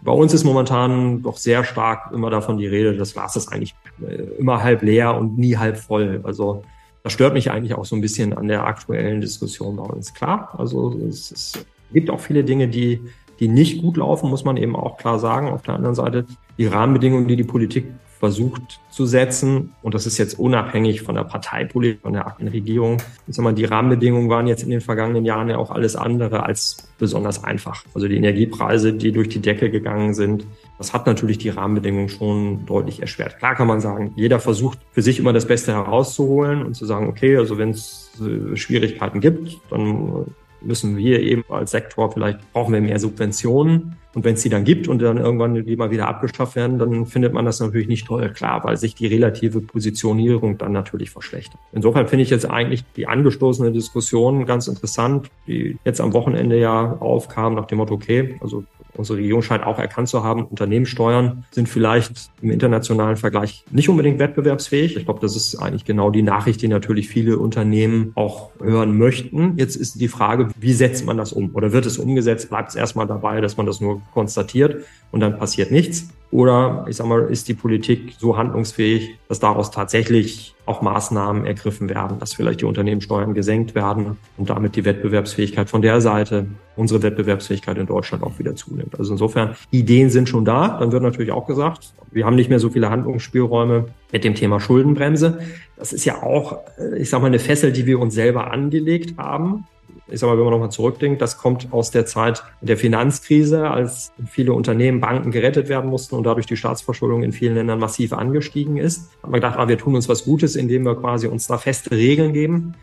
bei 0.00 0.10
uns 0.10 0.32
ist 0.32 0.44
momentan 0.44 1.22
doch 1.22 1.36
sehr 1.36 1.64
stark 1.64 2.12
immer 2.14 2.30
davon 2.30 2.56
die 2.56 2.66
Rede, 2.66 2.96
das 2.96 3.12
Glas 3.12 3.36
ist 3.36 3.52
eigentlich 3.52 3.74
äh, 4.00 4.22
immer 4.38 4.62
halb 4.62 4.80
leer 4.80 5.14
und 5.14 5.36
nie 5.36 5.58
halb 5.58 5.76
voll. 5.76 6.20
Also 6.24 6.64
das 7.02 7.12
stört 7.12 7.34
mich 7.34 7.50
eigentlich 7.50 7.74
auch 7.74 7.84
so 7.84 7.94
ein 7.94 8.00
bisschen 8.00 8.32
an 8.32 8.48
der 8.48 8.64
aktuellen 8.66 9.20
Diskussion 9.20 9.76
bei 9.76 9.82
uns. 9.82 10.14
Klar, 10.14 10.54
also 10.56 10.98
es, 11.06 11.30
es 11.30 11.66
gibt 11.92 12.08
auch 12.08 12.20
viele 12.20 12.42
Dinge, 12.42 12.68
die, 12.68 13.02
die 13.38 13.48
nicht 13.48 13.82
gut 13.82 13.98
laufen, 13.98 14.30
muss 14.30 14.44
man 14.44 14.56
eben 14.56 14.76
auch 14.76 14.96
klar 14.96 15.18
sagen. 15.18 15.50
Auf 15.50 15.60
der 15.60 15.74
anderen 15.74 15.94
Seite 15.94 16.24
die 16.56 16.66
Rahmenbedingungen, 16.66 17.28
die 17.28 17.36
die 17.36 17.44
Politik 17.44 17.84
versucht 18.22 18.78
zu 18.88 19.04
setzen. 19.04 19.74
Und 19.82 19.94
das 19.94 20.06
ist 20.06 20.16
jetzt 20.16 20.38
unabhängig 20.38 21.02
von 21.02 21.16
der 21.16 21.24
Parteipolitik, 21.24 22.02
von 22.02 22.12
der 22.12 22.24
aktuellen 22.24 22.52
Regierung. 22.52 22.98
Ich 23.26 23.34
sag 23.34 23.42
mal, 23.42 23.52
die 23.52 23.64
Rahmenbedingungen 23.64 24.30
waren 24.30 24.46
jetzt 24.46 24.62
in 24.62 24.70
den 24.70 24.80
vergangenen 24.80 25.24
Jahren 25.24 25.48
ja 25.48 25.56
auch 25.56 25.72
alles 25.72 25.96
andere 25.96 26.44
als 26.44 26.88
besonders 27.00 27.42
einfach. 27.42 27.84
Also 27.94 28.06
die 28.06 28.14
Energiepreise, 28.14 28.92
die 28.92 29.10
durch 29.10 29.28
die 29.28 29.40
Decke 29.40 29.70
gegangen 29.70 30.14
sind, 30.14 30.46
das 30.78 30.92
hat 30.92 31.04
natürlich 31.08 31.38
die 31.38 31.48
Rahmenbedingungen 31.48 32.08
schon 32.08 32.64
deutlich 32.64 33.00
erschwert. 33.00 33.38
Klar 33.38 33.56
kann 33.56 33.66
man 33.66 33.80
sagen, 33.80 34.12
jeder 34.14 34.38
versucht 34.38 34.78
für 34.92 35.02
sich 35.02 35.18
immer 35.18 35.32
das 35.32 35.48
Beste 35.48 35.72
herauszuholen 35.72 36.62
und 36.62 36.74
zu 36.76 36.86
sagen, 36.86 37.08
okay, 37.08 37.36
also 37.36 37.58
wenn 37.58 37.70
es 37.70 38.12
äh, 38.20 38.56
Schwierigkeiten 38.56 39.18
gibt, 39.18 39.58
dann 39.68 40.26
müssen 40.64 40.96
wir 40.96 41.20
eben 41.20 41.44
als 41.48 41.70
Sektor 41.70 42.12
vielleicht 42.12 42.52
brauchen 42.52 42.72
wir 42.72 42.80
mehr 42.80 42.98
Subventionen. 42.98 43.96
Und 44.14 44.24
wenn 44.24 44.34
es 44.34 44.42
die 44.42 44.50
dann 44.50 44.64
gibt 44.64 44.88
und 44.88 45.00
dann 45.00 45.16
irgendwann 45.16 45.54
die 45.64 45.76
mal 45.76 45.90
wieder 45.90 46.06
abgeschafft 46.06 46.54
werden, 46.54 46.78
dann 46.78 47.06
findet 47.06 47.32
man 47.32 47.46
das 47.46 47.60
natürlich 47.60 47.88
nicht 47.88 48.06
toll, 48.06 48.28
klar, 48.30 48.62
weil 48.62 48.76
sich 48.76 48.94
die 48.94 49.06
relative 49.06 49.62
Positionierung 49.62 50.58
dann 50.58 50.72
natürlich 50.72 51.10
verschlechtert. 51.10 51.58
Insofern 51.72 52.06
finde 52.08 52.24
ich 52.24 52.30
jetzt 52.30 52.48
eigentlich 52.48 52.84
die 52.96 53.06
angestoßene 53.06 53.72
Diskussion 53.72 54.44
ganz 54.44 54.68
interessant, 54.68 55.30
die 55.46 55.78
jetzt 55.86 56.00
am 56.00 56.12
Wochenende 56.12 56.58
ja 56.58 56.98
aufkam 57.00 57.54
nach 57.54 57.64
dem 57.64 57.78
Motto, 57.78 57.94
okay, 57.94 58.36
also 58.42 58.64
Unsere 58.94 59.18
Regierung 59.18 59.42
scheint 59.42 59.64
auch 59.64 59.78
erkannt 59.78 60.08
zu 60.08 60.22
haben, 60.22 60.44
Unternehmenssteuern 60.44 61.44
sind 61.50 61.68
vielleicht 61.68 62.30
im 62.42 62.50
internationalen 62.50 63.16
Vergleich 63.16 63.64
nicht 63.70 63.88
unbedingt 63.88 64.18
wettbewerbsfähig. 64.18 64.96
Ich 64.96 65.04
glaube, 65.04 65.20
das 65.20 65.34
ist 65.34 65.56
eigentlich 65.56 65.84
genau 65.84 66.10
die 66.10 66.22
Nachricht, 66.22 66.60
die 66.60 66.68
natürlich 66.68 67.08
viele 67.08 67.38
Unternehmen 67.38 68.12
auch 68.14 68.50
hören 68.60 68.98
möchten. 68.98 69.56
Jetzt 69.56 69.76
ist 69.76 70.00
die 70.00 70.08
Frage, 70.08 70.48
wie 70.58 70.74
setzt 70.74 71.06
man 71.06 71.16
das 71.16 71.32
um? 71.32 71.54
Oder 71.54 71.72
wird 71.72 71.86
es 71.86 71.98
umgesetzt? 71.98 72.50
Bleibt 72.50 72.70
es 72.70 72.74
erstmal 72.74 73.06
dabei, 73.06 73.40
dass 73.40 73.56
man 73.56 73.66
das 73.66 73.80
nur 73.80 74.02
konstatiert 74.12 74.84
und 75.10 75.20
dann 75.20 75.38
passiert 75.38 75.70
nichts? 75.70 76.08
Oder 76.32 76.86
ich 76.88 76.96
sag 76.96 77.06
mal, 77.06 77.26
ist 77.30 77.46
die 77.48 77.54
Politik 77.54 78.14
so 78.18 78.38
handlungsfähig, 78.38 79.18
dass 79.28 79.38
daraus 79.38 79.70
tatsächlich 79.70 80.54
auch 80.64 80.80
Maßnahmen 80.80 81.44
ergriffen 81.44 81.90
werden, 81.90 82.18
dass 82.18 82.32
vielleicht 82.32 82.62
die 82.62 82.64
Unternehmenssteuern 82.64 83.34
gesenkt 83.34 83.74
werden 83.74 84.16
und 84.38 84.48
damit 84.48 84.74
die 84.74 84.86
Wettbewerbsfähigkeit 84.86 85.68
von 85.68 85.82
der 85.82 86.00
Seite, 86.00 86.46
unsere 86.74 87.02
Wettbewerbsfähigkeit 87.02 87.76
in 87.76 87.86
Deutschland 87.86 88.22
auch 88.22 88.38
wieder 88.38 88.56
zunimmt. 88.56 88.98
Also 88.98 89.12
insofern, 89.12 89.56
Ideen 89.70 90.08
sind 90.08 90.26
schon 90.26 90.46
da. 90.46 90.78
Dann 90.80 90.90
wird 90.90 91.02
natürlich 91.02 91.32
auch 91.32 91.46
gesagt, 91.46 91.92
wir 92.10 92.24
haben 92.24 92.36
nicht 92.36 92.48
mehr 92.48 92.60
so 92.60 92.70
viele 92.70 92.88
Handlungsspielräume 92.88 93.88
mit 94.10 94.24
dem 94.24 94.34
Thema 94.34 94.58
Schuldenbremse. 94.58 95.40
Das 95.76 95.92
ist 95.92 96.06
ja 96.06 96.22
auch, 96.22 96.60
ich 96.96 97.10
sag 97.10 97.20
mal, 97.20 97.26
eine 97.26 97.40
Fessel, 97.40 97.72
die 97.72 97.84
wir 97.84 98.00
uns 98.00 98.14
selber 98.14 98.50
angelegt 98.50 99.18
haben 99.18 99.64
ich 100.12 100.20
sag 100.20 100.28
mal, 100.28 100.36
wenn 100.36 100.44
man 100.44 100.52
nochmal 100.52 100.70
zurückdenkt, 100.70 101.22
das 101.22 101.38
kommt 101.38 101.72
aus 101.72 101.90
der 101.90 102.06
Zeit 102.06 102.44
der 102.60 102.76
Finanzkrise, 102.76 103.70
als 103.70 104.12
viele 104.30 104.52
Unternehmen, 104.52 105.00
Banken 105.00 105.30
gerettet 105.30 105.68
werden 105.68 105.90
mussten 105.90 106.14
und 106.14 106.24
dadurch 106.24 106.46
die 106.46 106.56
Staatsverschuldung 106.56 107.22
in 107.22 107.32
vielen 107.32 107.54
Ländern 107.54 107.78
massiv 107.78 108.12
angestiegen 108.12 108.76
ist. 108.76 109.10
Hat 109.22 109.30
man 109.30 109.40
gedacht, 109.40 109.58
ah, 109.58 109.68
wir 109.68 109.78
tun 109.78 109.94
uns 109.94 110.08
was 110.08 110.24
Gutes, 110.24 110.56
indem 110.56 110.84
wir 110.84 110.94
quasi 110.96 111.26
uns 111.26 111.46
da 111.46 111.58
feste 111.58 111.90
Regeln 111.92 112.32
geben. 112.32 112.74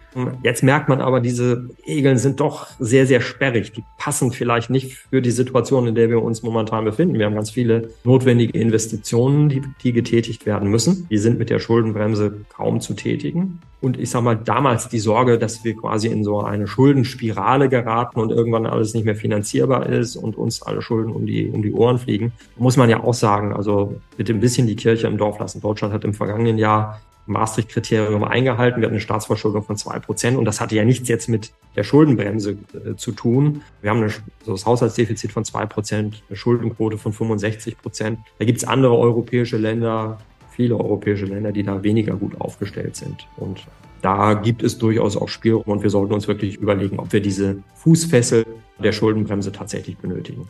Jetzt 0.44 0.64
merkt 0.64 0.90
man 0.90 1.02
aber, 1.02 1.20
diese 1.20 1.70
Regeln 1.88 2.18
sind 2.18 2.40
doch 2.40 2.68
sehr, 2.80 3.06
sehr 3.06 3.22
sperrig. 3.22 3.74
Die 3.74 3.84
passen 3.98 4.32
vielleicht 4.32 4.70
nicht 4.72 4.96
für 4.96 5.22
die 5.22 5.32
Situation, 5.32 5.88
in 5.88 5.96
der 5.96 6.10
wir 6.10 6.24
uns 6.24 6.42
momentan 6.42 6.84
befinden. 6.84 7.20
Wir 7.20 7.26
haben 7.26 7.36
ganz 7.36 7.52
viele 7.52 7.92
notwendige 8.04 8.58
Investitionen, 8.58 9.50
die, 9.50 9.62
die 9.84 9.94
getätigt 9.94 10.48
werden 10.48 10.70
müssen. 10.70 11.08
Die 11.12 11.20
sind 11.20 11.38
mit 11.38 11.52
der 11.52 11.60
Schuldenbremse 11.60 12.46
kaum 12.50 12.82
zu 12.82 12.96
tätigen. 12.96 13.60
Und 13.82 13.98
ich 13.98 14.10
sage 14.10 14.26
mal, 14.26 14.36
damals 14.36 14.90
die 14.90 15.00
Sorge, 15.00 15.38
dass 15.38 15.64
wir 15.64 15.76
quasi 15.76 16.08
in 16.08 16.24
so 16.24 16.42
eine 16.42 16.68
Schuldenspirale 16.68 17.70
geraten 17.70 18.20
und 18.20 18.30
irgendwann 18.30 18.66
alles 18.66 18.94
nicht 18.94 19.06
mehr 19.06 19.16
finanzierbar 19.16 19.86
ist 19.88 20.18
und 20.18 20.38
uns 20.38 20.62
alle 20.62 20.82
Schulden 20.82 21.12
um 21.14 21.26
die, 21.26 21.50
um 21.50 21.62
die 21.62 21.72
Ohren 21.72 21.98
fliegen, 21.98 22.34
muss 22.58 22.76
man 22.76 22.90
ja 22.90 23.02
auch 23.02 23.14
sagen, 23.14 23.54
also 23.54 23.96
bitte 24.18 24.34
ein 24.34 24.42
bisschen 24.42 24.68
die 24.68 24.76
Kirche 24.76 25.08
im 25.08 25.18
Dorf 25.18 25.40
lassen. 25.40 25.62
Deutschland 25.62 25.94
hat 25.94 26.04
im 26.04 26.14
vergangenen 26.14 26.58
Jahr 26.58 27.00
Maastricht-Kriterium 27.30 28.24
eingehalten. 28.24 28.82
Wir 28.82 28.88
hatten 28.88 28.96
eine 28.96 29.02
Staatsverschuldung 29.02 29.64
von 29.64 29.78
zwei 29.78 30.00
Prozent 30.00 30.38
und 30.38 30.46
das 30.46 30.60
hatte 30.60 30.76
ja 30.76 30.84
nichts 30.84 31.08
jetzt 31.08 31.30
mit 31.30 31.52
der 31.76 31.84
Schuldenbremse 31.84 32.58
äh, 32.74 32.96
zu 32.96 33.12
tun. 33.12 33.62
Wir 33.82 33.92
haben 33.92 34.02
eine, 34.02 34.10
so 34.44 34.52
das 34.52 34.66
Haushaltsdefizit 34.66 35.32
von 35.32 35.46
zwei 35.46 35.66
Prozent, 35.66 36.24
eine 36.28 36.36
Schuldenquote 36.36 36.98
von 36.98 37.14
65 37.14 37.78
Prozent. 37.78 38.20
Da 38.40 38.46
gibt 38.46 38.58
es 38.58 38.68
andere 38.68 38.98
europäische 38.98 39.58
Länder, 39.58 40.18
viele 40.60 40.76
europäische 40.76 41.24
Länder, 41.24 41.54
die 41.54 41.64
da 41.64 41.84
weniger 41.84 42.18
gut 42.18 42.42
aufgestellt 42.42 42.98
sind. 42.98 43.26
Und 43.38 43.62
da 44.02 44.34
gibt 44.34 44.62
es 44.62 44.78
durchaus 44.78 45.16
auch 45.16 45.30
Spielraum 45.30 45.64
und 45.64 45.84
wir 45.84 45.90
sollten 45.90 46.14
uns 46.14 46.28
wirklich 46.28 46.58
überlegen, 46.58 47.00
ob 47.00 47.14
wir 47.14 47.22
diese 47.22 47.64
Fußfessel 47.76 48.46
der 48.78 48.92
Schuldenbremse 48.92 49.54
tatsächlich 49.54 49.96
benötigen. 49.96 50.50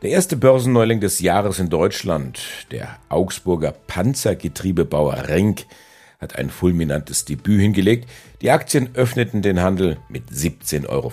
Der 0.00 0.08
erste 0.08 0.38
Börsenneuling 0.38 1.00
des 1.00 1.20
Jahres 1.20 1.58
in 1.58 1.68
Deutschland, 1.68 2.40
der 2.70 2.96
Augsburger 3.10 3.74
Panzergetriebebauer 3.86 5.28
Renk, 5.28 5.66
hat 6.18 6.36
ein 6.36 6.48
fulminantes 6.48 7.26
Debüt 7.26 7.60
hingelegt. 7.60 8.08
Die 8.40 8.50
Aktien 8.50 8.88
öffneten 8.94 9.42
den 9.42 9.60
Handel 9.60 9.98
mit 10.08 10.30
17,50 10.30 10.88
Euro. 10.88 11.12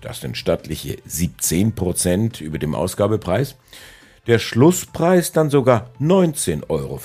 Das 0.00 0.20
sind 0.20 0.36
stattliche 0.36 0.98
17 1.06 1.72
Prozent 1.72 2.40
über 2.40 2.58
dem 2.60 2.76
Ausgabepreis. 2.76 3.56
Der 4.28 4.38
Schlusspreis 4.38 5.32
dann 5.32 5.50
sogar 5.50 5.90
19,65 6.00 6.62
Euro. 6.68 7.00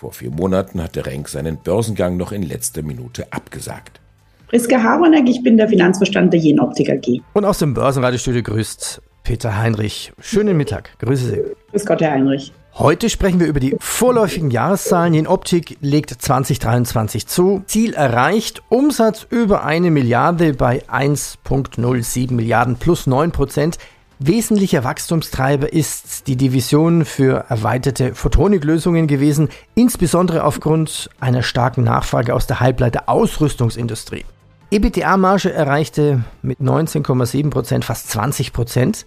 Vor 0.00 0.12
vier 0.12 0.30
Monaten 0.30 0.82
hatte 0.82 1.04
Renk 1.04 1.28
seinen 1.28 1.58
Börsengang 1.58 2.16
noch 2.16 2.32
in 2.32 2.42
letzter 2.42 2.80
Minute 2.82 3.30
abgesagt. 3.30 4.00
Priska 4.46 4.82
Haronek, 4.82 5.28
ich 5.28 5.42
bin 5.42 5.58
der 5.58 5.68
Finanzverstand 5.68 6.32
der 6.32 6.40
Jenoptik 6.40 6.88
AG. 6.88 7.20
Und 7.34 7.44
aus 7.44 7.58
dem 7.58 7.74
Börsenradiostudio 7.74 8.42
grüßt 8.42 9.02
Peter 9.22 9.58
Heinrich. 9.58 10.14
Schönen 10.18 10.56
Mittag. 10.56 10.98
Grüße 10.98 11.26
Sie. 11.26 11.42
Grüß 11.72 11.84
Gott, 11.84 12.00
Herr 12.00 12.12
Heinrich. 12.12 12.54
Heute 12.76 13.08
sprechen 13.10 13.38
wir 13.38 13.46
über 13.46 13.60
die 13.60 13.76
vorläufigen 13.78 14.50
Jahreszahlen. 14.50 15.14
Jenoptik 15.14 15.76
legt 15.80 16.10
2023 16.10 17.26
zu. 17.26 17.62
Ziel 17.66 17.92
erreicht. 17.92 18.62
Umsatz 18.70 19.26
über 19.28 19.64
eine 19.64 19.90
Milliarde 19.90 20.54
bei 20.54 20.82
1,07 20.88 22.32
Milliarden 22.32 22.76
plus 22.76 23.06
9 23.06 23.30
Prozent. 23.30 23.78
Wesentlicher 24.26 24.84
Wachstumstreiber 24.84 25.70
ist 25.70 26.28
die 26.28 26.36
Division 26.36 27.04
für 27.04 27.44
erweiterte 27.50 28.14
Photoniklösungen 28.14 29.06
gewesen, 29.06 29.50
insbesondere 29.74 30.44
aufgrund 30.44 31.10
einer 31.20 31.42
starken 31.42 31.84
Nachfrage 31.84 32.32
aus 32.32 32.46
der 32.46 32.58
Halbleiter-Ausrüstungsindustrie. 32.60 34.24
EBITDA-Marge 34.70 35.52
erreichte 35.52 36.24
mit 36.40 36.58
19,7 36.58 37.50
Prozent 37.50 37.84
fast 37.84 38.08
20%. 38.16 38.50
Prozent. 38.54 39.04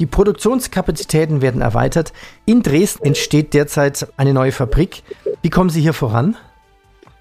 Die 0.00 0.06
Produktionskapazitäten 0.06 1.40
werden 1.40 1.62
erweitert. 1.62 2.12
In 2.44 2.62
Dresden 2.62 3.06
entsteht 3.06 3.54
derzeit 3.54 4.06
eine 4.18 4.34
neue 4.34 4.52
Fabrik. 4.52 5.02
Wie 5.40 5.48
kommen 5.48 5.70
Sie 5.70 5.80
hier 5.80 5.94
voran? 5.94 6.36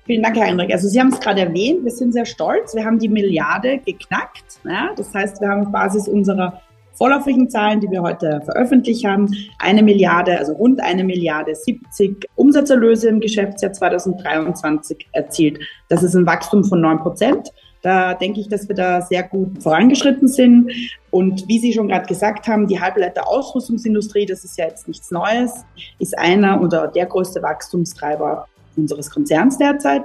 Vielen 0.05 0.21
Dank, 0.21 0.35
Herr 0.35 0.47
Heinrich. 0.47 0.73
Also 0.73 0.89
Sie 0.89 0.99
haben 0.99 1.13
es 1.13 1.19
gerade 1.21 1.39
erwähnt, 1.39 1.85
wir 1.85 1.91
sind 1.91 2.11
sehr 2.11 2.25
stolz. 2.25 2.75
Wir 2.75 2.83
haben 2.83 2.99
die 2.99 3.07
Milliarde 3.07 3.79
geknackt. 3.85 4.59
Ja? 4.65 4.89
Das 4.97 5.13
heißt, 5.13 5.39
wir 5.39 5.47
haben 5.47 5.65
auf 5.65 5.71
Basis 5.71 6.09
unserer 6.09 6.61
vorläufigen 6.97 7.49
Zahlen, 7.49 7.79
die 7.79 7.89
wir 7.89 8.01
heute 8.01 8.41
veröffentlicht 8.43 9.05
haben, 9.05 9.29
eine 9.59 9.83
Milliarde, 9.83 10.37
also 10.37 10.53
rund 10.53 10.81
eine 10.81 11.03
Milliarde 11.03 11.55
70 11.55 12.27
Umsatzerlöse 12.35 13.09
im 13.09 13.19
Geschäftsjahr 13.19 13.73
2023 13.73 15.07
erzielt. 15.11 15.59
Das 15.89 16.03
ist 16.03 16.15
ein 16.15 16.25
Wachstum 16.25 16.63
von 16.63 16.81
9 16.81 16.99
Prozent. 16.99 17.49
Da 17.83 18.15
denke 18.15 18.41
ich, 18.41 18.49
dass 18.49 18.67
wir 18.67 18.75
da 18.75 19.01
sehr 19.01 19.23
gut 19.23 19.61
vorangeschritten 19.61 20.27
sind. 20.27 20.71
Und 21.11 21.47
wie 21.47 21.59
Sie 21.59 21.73
schon 21.73 21.87
gerade 21.87 22.07
gesagt 22.07 22.47
haben, 22.47 22.67
die 22.67 22.79
Halbleiter-Ausrüstungsindustrie, 22.79 24.25
das 24.25 24.43
ist 24.43 24.57
ja 24.57 24.65
jetzt 24.65 24.87
nichts 24.87 25.11
Neues, 25.11 25.53
ist 25.99 26.17
einer 26.17 26.61
oder 26.61 26.87
der 26.87 27.05
größte 27.05 27.41
Wachstumstreiber 27.41 28.47
unseres 28.75 29.09
Konzerns 29.09 29.57
derzeit. 29.57 30.03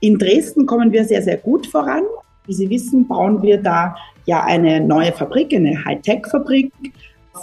In 0.00 0.18
Dresden 0.18 0.66
kommen 0.66 0.92
wir 0.92 1.04
sehr, 1.04 1.22
sehr 1.22 1.36
gut 1.38 1.66
voran. 1.66 2.02
Wie 2.46 2.54
Sie 2.54 2.70
wissen, 2.70 3.08
bauen 3.08 3.42
wir 3.42 3.60
da 3.60 3.96
ja 4.26 4.44
eine 4.44 4.80
neue 4.80 5.12
Fabrik, 5.12 5.54
eine 5.54 5.84
Hightech-Fabrik 5.84 6.72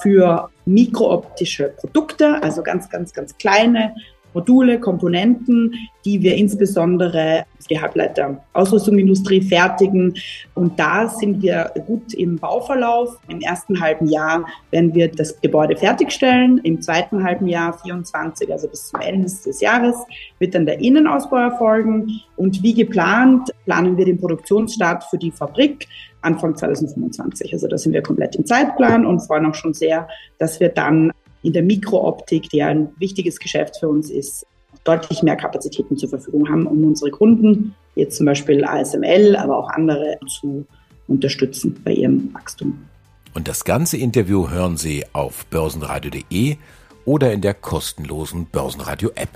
für 0.01 0.49
mikrooptische 0.65 1.69
Produkte, 1.69 2.41
also 2.43 2.61
ganz, 2.61 2.89
ganz, 2.89 3.13
ganz 3.13 3.37
kleine 3.37 3.95
Module, 4.33 4.79
Komponenten, 4.79 5.73
die 6.05 6.21
wir 6.21 6.35
insbesondere 6.35 7.45
für 7.59 7.67
die 7.69 7.79
Halbleiter-Ausrüstungsindustrie 7.79 9.41
fertigen. 9.41 10.15
Und 10.53 10.79
da 10.79 11.07
sind 11.07 11.41
wir 11.41 11.71
gut 11.85 12.13
im 12.13 12.37
Bauverlauf. 12.37 13.17
Im 13.27 13.41
ersten 13.41 13.79
halben 13.79 14.07
Jahr 14.07 14.45
werden 14.71 14.93
wir 14.93 15.09
das 15.09 15.39
Gebäude 15.41 15.75
fertigstellen. 15.75 16.59
Im 16.59 16.81
zweiten 16.81 17.23
halben 17.23 17.47
Jahr 17.47 17.73
24, 17.79 18.51
also 18.51 18.67
bis 18.67 18.89
zum 18.89 18.99
Ende 19.01 19.23
des 19.23 19.61
Jahres, 19.61 19.95
wird 20.39 20.55
dann 20.55 20.65
der 20.65 20.79
Innenausbau 20.79 21.37
erfolgen. 21.37 22.21
Und 22.35 22.61
wie 22.63 22.73
geplant 22.73 23.51
planen 23.65 23.97
wir 23.97 24.05
den 24.05 24.19
Produktionsstart 24.19 25.05
für 25.05 25.17
die 25.17 25.31
Fabrik 25.31 25.87
Anfang 26.21 26.55
2025. 26.55 27.53
Also 27.53 27.67
da 27.67 27.77
sind 27.77 27.93
wir 27.93 28.01
komplett 28.01 28.35
im 28.35 28.45
Zeitplan 28.45 29.05
und 29.05 29.19
freuen 29.21 29.45
auch 29.45 29.55
schon 29.55 29.73
sehr, 29.73 30.07
dass 30.37 30.59
wir 30.59 30.69
dann 30.69 31.11
in 31.43 31.53
der 31.53 31.61
Mikrooptik, 31.61 32.49
die 32.49 32.63
ein 32.63 32.89
wichtiges 32.97 33.37
Geschäft 33.39 33.77
für 33.79 33.89
uns 33.89 34.09
ist, 34.09 34.45
deutlich 34.83 35.21
mehr 35.21 35.35
Kapazitäten 35.35 35.97
zur 35.97 36.09
Verfügung 36.09 36.49
haben, 36.49 36.65
um 36.65 36.83
unsere 36.85 37.11
Kunden, 37.11 37.75
jetzt 37.95 38.17
zum 38.17 38.25
Beispiel 38.25 38.65
ASML, 38.65 39.35
aber 39.35 39.57
auch 39.57 39.69
andere, 39.69 40.17
zu 40.27 40.65
unterstützen 41.07 41.79
bei 41.83 41.91
ihrem 41.91 42.33
Wachstum. 42.33 42.85
Und 43.33 43.47
das 43.47 43.65
ganze 43.65 43.97
Interview 43.97 44.49
hören 44.49 44.77
Sie 44.77 45.03
auf 45.13 45.45
börsenradio.de 45.47 46.57
oder 47.05 47.33
in 47.33 47.41
der 47.41 47.53
kostenlosen 47.53 48.47
Börsenradio-App. 48.51 49.29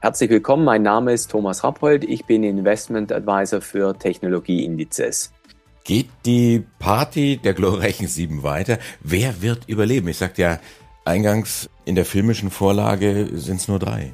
Herzlich 0.00 0.30
willkommen, 0.30 0.64
mein 0.64 0.82
Name 0.82 1.12
ist 1.12 1.30
Thomas 1.30 1.62
Rappold, 1.62 2.04
ich 2.04 2.24
bin 2.24 2.42
Investment 2.42 3.12
Advisor 3.12 3.60
für 3.60 3.98
Technologieindizes. 3.98 5.32
Geht 5.84 6.08
die 6.26 6.64
Party 6.78 7.38
der 7.42 7.54
glorreichen 7.54 8.06
Sieben 8.06 8.42
weiter? 8.42 8.78
Wer 9.02 9.42
wird 9.42 9.68
überleben? 9.68 10.08
Ich 10.08 10.18
sagte 10.18 10.42
ja 10.42 10.58
eingangs, 11.04 11.68
in 11.84 11.94
der 11.94 12.04
filmischen 12.04 12.50
Vorlage 12.50 13.28
sind 13.32 13.56
es 13.56 13.68
nur 13.68 13.78
drei. 13.78 14.12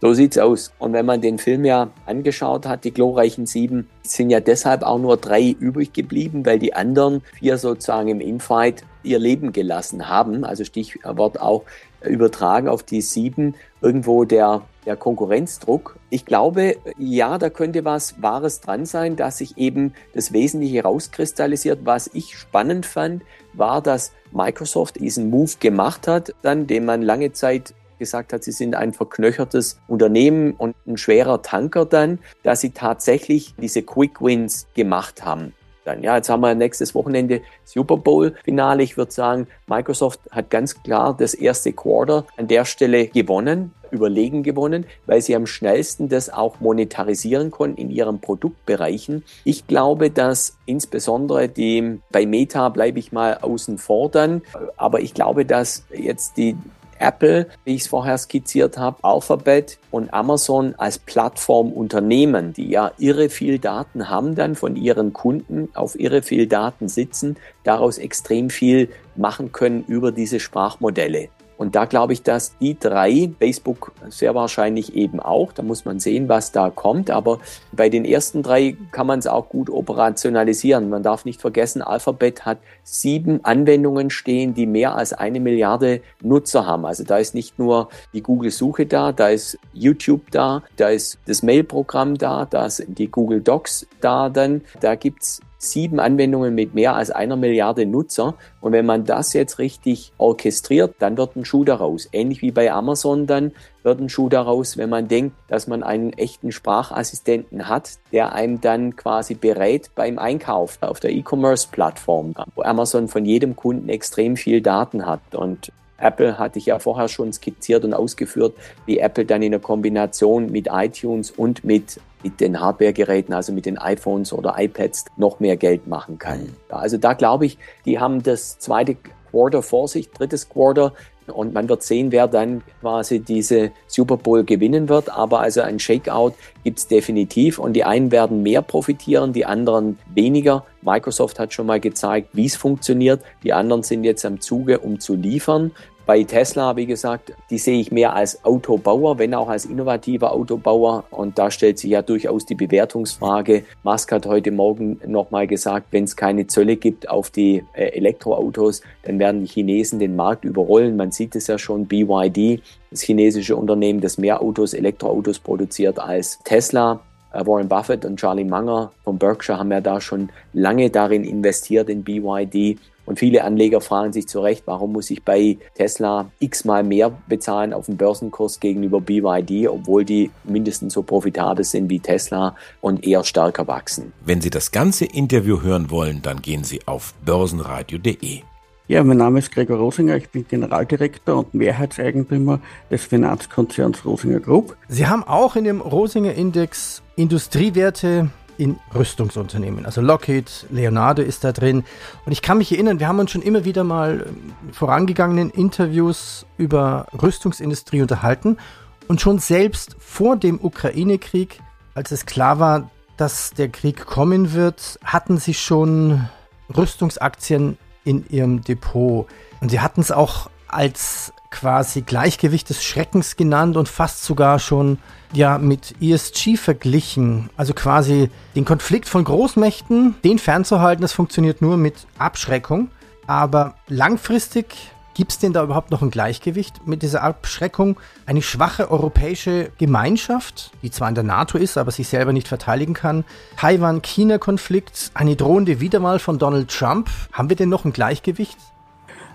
So 0.00 0.12
sieht's 0.12 0.38
aus. 0.38 0.72
Und 0.78 0.92
wenn 0.92 1.06
man 1.06 1.20
den 1.20 1.38
Film 1.38 1.64
ja 1.64 1.90
angeschaut 2.06 2.66
hat, 2.66 2.84
die 2.84 2.92
glorreichen 2.92 3.46
Sieben, 3.46 3.88
sind 4.02 4.30
ja 4.30 4.38
deshalb 4.38 4.84
auch 4.84 4.98
nur 4.98 5.16
drei 5.16 5.50
übrig 5.58 5.92
geblieben, 5.92 6.46
weil 6.46 6.60
die 6.60 6.72
anderen 6.72 7.22
vier 7.36 7.58
sozusagen 7.58 8.08
im 8.08 8.20
Infight 8.20 8.84
ihr 9.02 9.18
Leben 9.18 9.52
gelassen 9.52 10.08
haben. 10.08 10.44
Also 10.44 10.64
Stichwort 10.64 11.40
auch 11.40 11.64
übertragen 12.02 12.68
auf 12.68 12.82
die 12.82 13.00
sieben 13.00 13.54
irgendwo 13.80 14.24
der, 14.24 14.62
der 14.86 14.96
Konkurrenzdruck. 14.96 15.96
Ich 16.10 16.24
glaube, 16.24 16.76
ja, 16.96 17.38
da 17.38 17.50
könnte 17.50 17.84
was 17.84 18.20
Wahres 18.22 18.60
dran 18.60 18.86
sein, 18.86 19.16
dass 19.16 19.38
sich 19.38 19.58
eben 19.58 19.92
das 20.14 20.32
Wesentliche 20.32 20.82
rauskristallisiert. 20.82 21.80
Was 21.84 22.10
ich 22.12 22.36
spannend 22.36 22.86
fand, 22.86 23.22
war, 23.52 23.82
dass 23.82 24.12
Microsoft 24.32 25.00
diesen 25.00 25.30
Move 25.30 25.52
gemacht 25.60 26.06
hat, 26.06 26.34
dann, 26.42 26.66
den 26.66 26.84
man 26.84 27.02
lange 27.02 27.32
Zeit 27.32 27.74
gesagt 27.98 28.32
hat, 28.32 28.44
sie 28.44 28.52
sind 28.52 28.74
ein 28.74 28.92
verknöchertes 28.92 29.80
Unternehmen 29.88 30.54
und 30.54 30.76
ein 30.86 30.96
schwerer 30.96 31.42
Tanker 31.42 31.84
dann, 31.84 32.20
dass 32.42 32.60
sie 32.60 32.70
tatsächlich 32.70 33.54
diese 33.60 33.82
Quick 33.82 34.20
Wins 34.20 34.68
gemacht 34.74 35.24
haben. 35.24 35.52
Dann, 35.88 36.02
ja, 36.02 36.16
jetzt 36.16 36.28
haben 36.28 36.40
wir 36.40 36.54
nächstes 36.54 36.94
Wochenende 36.94 37.40
Super 37.64 37.96
Bowl 37.96 38.34
Finale. 38.44 38.82
Ich 38.82 38.98
würde 38.98 39.10
sagen, 39.10 39.46
Microsoft 39.66 40.20
hat 40.30 40.50
ganz 40.50 40.82
klar 40.82 41.16
das 41.18 41.32
erste 41.32 41.72
Quarter 41.72 42.26
an 42.36 42.46
der 42.46 42.66
Stelle 42.66 43.06
gewonnen, 43.06 43.72
überlegen 43.90 44.42
gewonnen, 44.42 44.84
weil 45.06 45.22
sie 45.22 45.34
am 45.34 45.46
schnellsten 45.46 46.10
das 46.10 46.28
auch 46.28 46.60
monetarisieren 46.60 47.50
konnten 47.50 47.80
in 47.80 47.88
ihren 47.88 48.20
Produktbereichen. 48.20 49.24
Ich 49.44 49.66
glaube, 49.66 50.10
dass 50.10 50.58
insbesondere 50.66 51.48
die, 51.48 52.00
bei 52.12 52.26
Meta 52.26 52.68
bleibe 52.68 52.98
ich 52.98 53.10
mal 53.10 53.38
außen 53.38 53.78
vor 53.78 54.10
dann, 54.10 54.42
aber 54.76 55.00
ich 55.00 55.14
glaube, 55.14 55.46
dass 55.46 55.86
jetzt 55.90 56.36
die 56.36 56.54
Apple, 56.98 57.46
wie 57.64 57.74
ich 57.74 57.82
es 57.82 57.88
vorher 57.88 58.18
skizziert 58.18 58.78
habe, 58.78 58.98
Alphabet 59.02 59.78
und 59.90 60.12
Amazon 60.12 60.74
als 60.76 60.98
Plattformunternehmen, 60.98 62.52
die 62.52 62.68
ja 62.68 62.92
irre 62.98 63.28
viel 63.28 63.58
Daten 63.58 64.08
haben 64.08 64.34
dann 64.34 64.54
von 64.54 64.76
ihren 64.76 65.12
Kunden, 65.12 65.68
auf 65.74 65.98
irre 65.98 66.22
viel 66.22 66.46
Daten 66.46 66.88
sitzen, 66.88 67.36
daraus 67.64 67.98
extrem 67.98 68.50
viel 68.50 68.88
machen 69.16 69.52
können 69.52 69.84
über 69.86 70.12
diese 70.12 70.40
Sprachmodelle. 70.40 71.28
Und 71.58 71.74
da 71.74 71.84
glaube 71.86 72.12
ich, 72.12 72.22
dass 72.22 72.56
die 72.58 72.78
drei, 72.78 73.30
Facebook 73.38 73.92
sehr 74.08 74.34
wahrscheinlich 74.36 74.94
eben 74.94 75.18
auch, 75.18 75.52
da 75.52 75.64
muss 75.64 75.84
man 75.84 75.98
sehen, 75.98 76.28
was 76.28 76.52
da 76.52 76.70
kommt, 76.70 77.10
aber 77.10 77.40
bei 77.72 77.88
den 77.88 78.04
ersten 78.04 78.44
drei 78.44 78.76
kann 78.92 79.08
man 79.08 79.18
es 79.18 79.26
auch 79.26 79.48
gut 79.48 79.68
operationalisieren. 79.68 80.88
Man 80.88 81.02
darf 81.02 81.24
nicht 81.24 81.40
vergessen, 81.40 81.82
Alphabet 81.82 82.46
hat 82.46 82.58
sieben 82.84 83.44
Anwendungen 83.44 84.08
stehen, 84.10 84.54
die 84.54 84.66
mehr 84.66 84.94
als 84.94 85.12
eine 85.12 85.40
Milliarde 85.40 86.00
Nutzer 86.22 86.64
haben. 86.64 86.86
Also 86.86 87.02
da 87.02 87.18
ist 87.18 87.34
nicht 87.34 87.58
nur 87.58 87.88
die 88.12 88.22
Google-Suche 88.22 88.86
da, 88.86 89.10
da 89.10 89.28
ist 89.28 89.58
YouTube 89.72 90.30
da, 90.30 90.62
da 90.76 90.90
ist 90.90 91.18
das 91.26 91.42
Mail-Programm 91.42 92.18
da, 92.18 92.46
da 92.48 92.70
sind 92.70 92.98
die 92.98 93.10
Google 93.10 93.40
Docs 93.40 93.86
da 94.00 94.28
dann, 94.28 94.62
da 94.80 94.94
gibt's 94.94 95.40
sieben 95.58 95.98
Anwendungen 96.00 96.54
mit 96.54 96.74
mehr 96.74 96.94
als 96.94 97.10
einer 97.10 97.36
Milliarde 97.36 97.84
Nutzer. 97.84 98.34
Und 98.60 98.72
wenn 98.72 98.86
man 98.86 99.04
das 99.04 99.32
jetzt 99.32 99.58
richtig 99.58 100.12
orchestriert, 100.16 100.94
dann 101.00 101.16
wird 101.16 101.36
ein 101.36 101.44
Schuh 101.44 101.64
daraus. 101.64 102.08
Ähnlich 102.12 102.40
wie 102.42 102.52
bei 102.52 102.72
Amazon 102.72 103.26
dann 103.26 103.52
wird 103.82 104.00
ein 104.00 104.08
Schuh 104.08 104.28
daraus, 104.28 104.76
wenn 104.76 104.88
man 104.88 105.08
denkt, 105.08 105.36
dass 105.48 105.66
man 105.66 105.82
einen 105.82 106.12
echten 106.12 106.52
Sprachassistenten 106.52 107.68
hat, 107.68 107.98
der 108.12 108.32
einem 108.32 108.60
dann 108.60 108.96
quasi 108.96 109.34
berät 109.34 109.90
beim 109.94 110.18
Einkauf 110.18 110.78
auf 110.80 111.00
der 111.00 111.12
E-Commerce-Plattform, 111.12 112.34
wo 112.54 112.62
Amazon 112.62 113.08
von 113.08 113.24
jedem 113.24 113.56
Kunden 113.56 113.88
extrem 113.88 114.36
viel 114.36 114.60
Daten 114.60 115.06
hat. 115.06 115.34
Und 115.34 115.72
Apple 115.98 116.38
hatte 116.38 116.58
ich 116.58 116.66
ja 116.66 116.78
vorher 116.78 117.08
schon 117.08 117.32
skizziert 117.32 117.84
und 117.84 117.92
ausgeführt, 117.92 118.54
wie 118.86 118.98
Apple 118.98 119.24
dann 119.24 119.42
in 119.42 119.50
der 119.50 119.60
Kombination 119.60 120.50
mit 120.50 120.68
iTunes 120.70 121.30
und 121.30 121.64
mit, 121.64 122.00
mit 122.22 122.40
den 122.40 122.60
Hardware-Geräten, 122.60 123.32
also 123.32 123.52
mit 123.52 123.66
den 123.66 123.78
iPhones 123.78 124.32
oder 124.32 124.54
iPads, 124.56 125.06
noch 125.16 125.40
mehr 125.40 125.56
Geld 125.56 125.86
machen 125.86 126.18
kann. 126.18 126.40
Mhm. 126.40 126.56
Also 126.68 126.96
da 126.96 127.14
glaube 127.14 127.46
ich, 127.46 127.58
die 127.84 127.98
haben 127.98 128.22
das 128.22 128.58
zweite 128.58 128.96
Quarter 129.30 129.62
vor 129.62 129.88
sich, 129.88 130.10
drittes 130.10 130.48
Quarter. 130.48 130.92
Und 131.26 131.52
man 131.52 131.68
wird 131.68 131.82
sehen, 131.82 132.10
wer 132.10 132.26
dann 132.26 132.62
quasi 132.80 133.20
diese 133.20 133.70
Super 133.86 134.16
Bowl 134.16 134.44
gewinnen 134.44 134.88
wird. 134.88 135.10
Aber 135.10 135.40
also 135.40 135.60
ein 135.60 135.78
Shakeout 135.78 136.32
gibt 136.64 136.78
es 136.78 136.86
definitiv. 136.86 137.58
Und 137.58 137.74
die 137.74 137.84
einen 137.84 138.10
werden 138.10 138.42
mehr 138.42 138.62
profitieren, 138.62 139.32
die 139.32 139.44
anderen 139.44 139.98
weniger. 140.14 140.64
Microsoft 140.82 141.38
hat 141.38 141.52
schon 141.52 141.66
mal 141.66 141.80
gezeigt, 141.80 142.30
wie 142.32 142.46
es 142.46 142.56
funktioniert. 142.56 143.22
Die 143.42 143.52
anderen 143.52 143.82
sind 143.82 144.04
jetzt 144.04 144.24
am 144.24 144.40
Zuge, 144.40 144.78
um 144.78 145.00
zu 145.00 145.14
liefern. 145.14 145.72
Bei 146.08 146.22
Tesla, 146.22 146.74
wie 146.74 146.86
gesagt, 146.86 147.34
die 147.50 147.58
sehe 147.58 147.78
ich 147.78 147.92
mehr 147.92 148.14
als 148.14 148.42
Autobauer, 148.42 149.18
wenn 149.18 149.34
auch 149.34 149.50
als 149.50 149.66
innovativer 149.66 150.32
Autobauer. 150.32 151.04
Und 151.10 151.38
da 151.38 151.50
stellt 151.50 151.78
sich 151.78 151.90
ja 151.90 152.00
durchaus 152.00 152.46
die 152.46 152.54
Bewertungsfrage. 152.54 153.64
Musk 153.82 154.10
hat 154.12 154.24
heute 154.24 154.50
Morgen 154.50 154.98
nochmal 155.06 155.46
gesagt, 155.46 155.88
wenn 155.90 156.04
es 156.04 156.16
keine 156.16 156.46
Zölle 156.46 156.76
gibt 156.76 157.10
auf 157.10 157.28
die 157.28 157.62
äh, 157.74 157.88
Elektroautos, 157.88 158.80
dann 159.02 159.18
werden 159.18 159.42
die 159.42 159.48
Chinesen 159.48 159.98
den 159.98 160.16
Markt 160.16 160.46
überrollen. 160.46 160.96
Man 160.96 161.12
sieht 161.12 161.36
es 161.36 161.46
ja 161.46 161.58
schon, 161.58 161.84
BYD, 161.84 162.62
das 162.90 163.02
chinesische 163.02 163.54
Unternehmen, 163.54 164.00
das 164.00 164.16
mehr 164.16 164.40
Autos, 164.40 164.72
Elektroautos 164.72 165.38
produziert 165.38 165.98
als 165.98 166.38
Tesla. 166.42 167.00
Äh, 167.34 167.46
Warren 167.46 167.68
Buffett 167.68 168.06
und 168.06 168.18
Charlie 168.18 168.44
Munger 168.44 168.92
von 169.04 169.18
Berkshire 169.18 169.58
haben 169.58 169.72
ja 169.72 169.82
da 169.82 170.00
schon 170.00 170.30
lange 170.54 170.88
darin 170.88 171.24
investiert 171.24 171.90
in 171.90 172.02
BYD. 172.02 172.78
Und 173.08 173.18
viele 173.18 173.42
Anleger 173.42 173.80
fragen 173.80 174.12
sich 174.12 174.28
zu 174.28 174.40
Recht, 174.40 174.64
warum 174.66 174.92
muss 174.92 175.08
ich 175.08 175.22
bei 175.22 175.56
Tesla 175.74 176.30
x-mal 176.40 176.84
mehr 176.84 177.10
bezahlen 177.26 177.72
auf 177.72 177.86
dem 177.86 177.96
Börsenkurs 177.96 178.60
gegenüber 178.60 179.00
BYD, 179.00 179.66
obwohl 179.66 180.04
die 180.04 180.30
mindestens 180.44 180.92
so 180.92 181.02
profitabel 181.02 181.64
sind 181.64 181.88
wie 181.88 182.00
Tesla 182.00 182.54
und 182.82 183.06
eher 183.06 183.24
stärker 183.24 183.66
wachsen. 183.66 184.12
Wenn 184.26 184.42
Sie 184.42 184.50
das 184.50 184.72
ganze 184.72 185.06
Interview 185.06 185.62
hören 185.62 185.90
wollen, 185.90 186.20
dann 186.20 186.42
gehen 186.42 186.64
Sie 186.64 186.80
auf 186.84 187.14
börsenradio.de. 187.24 188.42
Ja, 188.88 189.02
mein 189.02 189.16
Name 189.16 189.38
ist 189.38 189.52
Gregor 189.52 189.78
Rosinger, 189.78 190.16
ich 190.16 190.28
bin 190.28 190.46
Generaldirektor 190.46 191.38
und 191.38 191.54
Mehrheitseigentümer 191.54 192.60
des 192.90 193.06
Finanzkonzerns 193.06 194.04
Rosinger 194.04 194.40
Group. 194.40 194.76
Sie 194.86 195.06
haben 195.06 195.24
auch 195.24 195.56
in 195.56 195.64
dem 195.64 195.80
Rosinger 195.80 196.34
Index 196.34 197.02
Industriewerte 197.16 198.28
in 198.58 198.78
Rüstungsunternehmen. 198.94 199.86
Also 199.86 200.00
Lockheed, 200.00 200.66
Leonardo 200.70 201.22
ist 201.22 201.44
da 201.44 201.52
drin. 201.52 201.84
Und 202.26 202.32
ich 202.32 202.42
kann 202.42 202.58
mich 202.58 202.72
erinnern, 202.72 203.00
wir 203.00 203.08
haben 203.08 203.18
uns 203.20 203.30
schon 203.30 203.42
immer 203.42 203.64
wieder 203.64 203.84
mal 203.84 204.26
in 204.66 204.72
vorangegangenen 204.74 205.50
Interviews 205.50 206.44
über 206.58 207.06
Rüstungsindustrie 207.22 208.02
unterhalten. 208.02 208.58
Und 209.06 209.20
schon 209.20 209.38
selbst 209.38 209.96
vor 209.98 210.36
dem 210.36 210.62
Ukraine-Krieg, 210.62 211.60
als 211.94 212.10
es 212.10 212.26
klar 212.26 212.58
war, 212.58 212.90
dass 213.16 213.52
der 213.52 213.68
Krieg 213.68 214.04
kommen 214.04 214.52
wird, 214.52 214.98
hatten 215.02 215.38
sie 215.38 215.54
schon 215.54 216.28
Rüstungsaktien 216.76 217.78
in 218.04 218.28
ihrem 218.28 218.62
Depot. 218.62 219.26
Und 219.60 219.70
sie 219.70 219.80
hatten 219.80 220.00
es 220.00 220.12
auch 220.12 220.50
als 220.66 221.32
quasi 221.50 222.02
Gleichgewicht 222.02 222.68
des 222.68 222.84
Schreckens 222.84 223.36
genannt 223.36 223.76
und 223.76 223.88
fast 223.88 224.24
sogar 224.24 224.58
schon 224.58 224.98
ja 225.32 225.58
mit 225.58 225.94
ESG 226.00 226.56
verglichen. 226.56 227.50
Also 227.56 227.74
quasi 227.74 228.30
den 228.54 228.64
Konflikt 228.64 229.08
von 229.08 229.24
Großmächten, 229.24 230.14
den 230.24 230.38
fernzuhalten, 230.38 231.02
das 231.02 231.12
funktioniert 231.12 231.62
nur 231.62 231.76
mit 231.76 232.06
Abschreckung. 232.18 232.90
Aber 233.26 233.74
langfristig 233.88 234.66
gibt 235.14 235.32
es 235.32 235.38
denn 235.38 235.52
da 235.52 235.64
überhaupt 235.64 235.90
noch 235.90 236.00
ein 236.00 236.10
Gleichgewicht 236.10 236.86
mit 236.86 237.02
dieser 237.02 237.24
Abschreckung? 237.24 237.98
Eine 238.24 238.40
schwache 238.40 238.90
europäische 238.90 239.70
Gemeinschaft, 239.76 240.70
die 240.82 240.90
zwar 240.90 241.08
in 241.08 241.16
der 241.16 241.24
NATO 241.24 241.58
ist, 241.58 241.76
aber 241.76 241.90
sich 241.90 242.08
selber 242.08 242.32
nicht 242.32 242.46
verteidigen 242.46 242.94
kann. 242.94 243.24
Taiwan-China-Konflikt, 243.56 245.10
eine 245.14 245.34
drohende 245.34 245.80
Wiederwahl 245.80 246.20
von 246.20 246.38
Donald 246.38 246.70
Trump. 246.70 247.10
Haben 247.32 247.48
wir 247.48 247.56
denn 247.56 247.68
noch 247.68 247.84
ein 247.84 247.92
Gleichgewicht? 247.92 248.56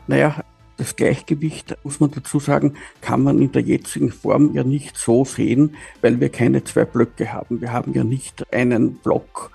Naja, 0.08 0.36
das 0.78 0.96
Gleichgewicht, 0.96 1.78
muss 1.84 2.00
man 2.00 2.12
dazu 2.12 2.40
sagen, 2.40 2.74
kann 3.02 3.24
man 3.24 3.40
in 3.40 3.52
der 3.52 3.62
jetzigen 3.62 4.12
Form 4.12 4.54
ja 4.54 4.64
nicht 4.64 4.98
so 4.98 5.26
sehen, 5.26 5.76
weil 6.02 6.20
wir 6.20 6.30
keine 6.30 6.64
zwei 6.64 6.86
Blöcke 6.86 7.32
haben. 7.32 7.62
Wir 7.62 7.72
haben 7.72 7.94
ja 7.94 8.04
nicht 8.04 8.52
einen 8.54 8.96
Block 8.96 9.52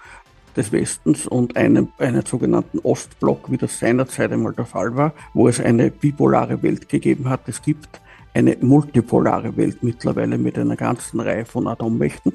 des 0.56 0.72
Westens 0.72 1.26
und 1.26 1.56
einem, 1.56 1.88
einen 1.98 2.24
sogenannten 2.24 2.78
Ostblock, 2.80 3.50
wie 3.50 3.56
das 3.56 3.78
seinerzeit 3.78 4.32
einmal 4.32 4.52
der 4.52 4.66
Fall 4.66 4.96
war, 4.96 5.12
wo 5.34 5.48
es 5.48 5.60
eine 5.60 5.90
bipolare 5.90 6.62
Welt 6.62 6.88
gegeben 6.88 7.28
hat. 7.28 7.48
Es 7.48 7.62
gibt 7.62 8.00
eine 8.34 8.56
multipolare 8.60 9.56
Welt 9.56 9.82
mittlerweile 9.82 10.38
mit 10.38 10.58
einer 10.58 10.76
ganzen 10.76 11.20
Reihe 11.20 11.44
von 11.44 11.66
Atommächten. 11.66 12.32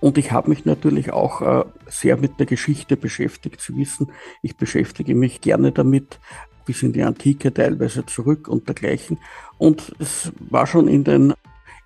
Und 0.00 0.18
ich 0.18 0.32
habe 0.32 0.50
mich 0.50 0.64
natürlich 0.64 1.12
auch 1.12 1.40
äh, 1.40 1.64
sehr 1.86 2.16
mit 2.16 2.38
der 2.38 2.46
Geschichte 2.46 2.96
beschäftigt. 2.96 3.60
Sie 3.60 3.76
wissen, 3.76 4.12
ich 4.42 4.56
beschäftige 4.56 5.14
mich 5.14 5.40
gerne 5.40 5.72
damit, 5.72 6.20
bis 6.64 6.82
in 6.82 6.92
die 6.92 7.02
Antike 7.02 7.52
teilweise 7.52 8.06
zurück 8.06 8.48
und 8.48 8.68
dergleichen. 8.68 9.18
Und 9.58 9.94
es 9.98 10.32
war 10.50 10.66
schon 10.66 10.88
in 10.88 11.04
den, 11.04 11.34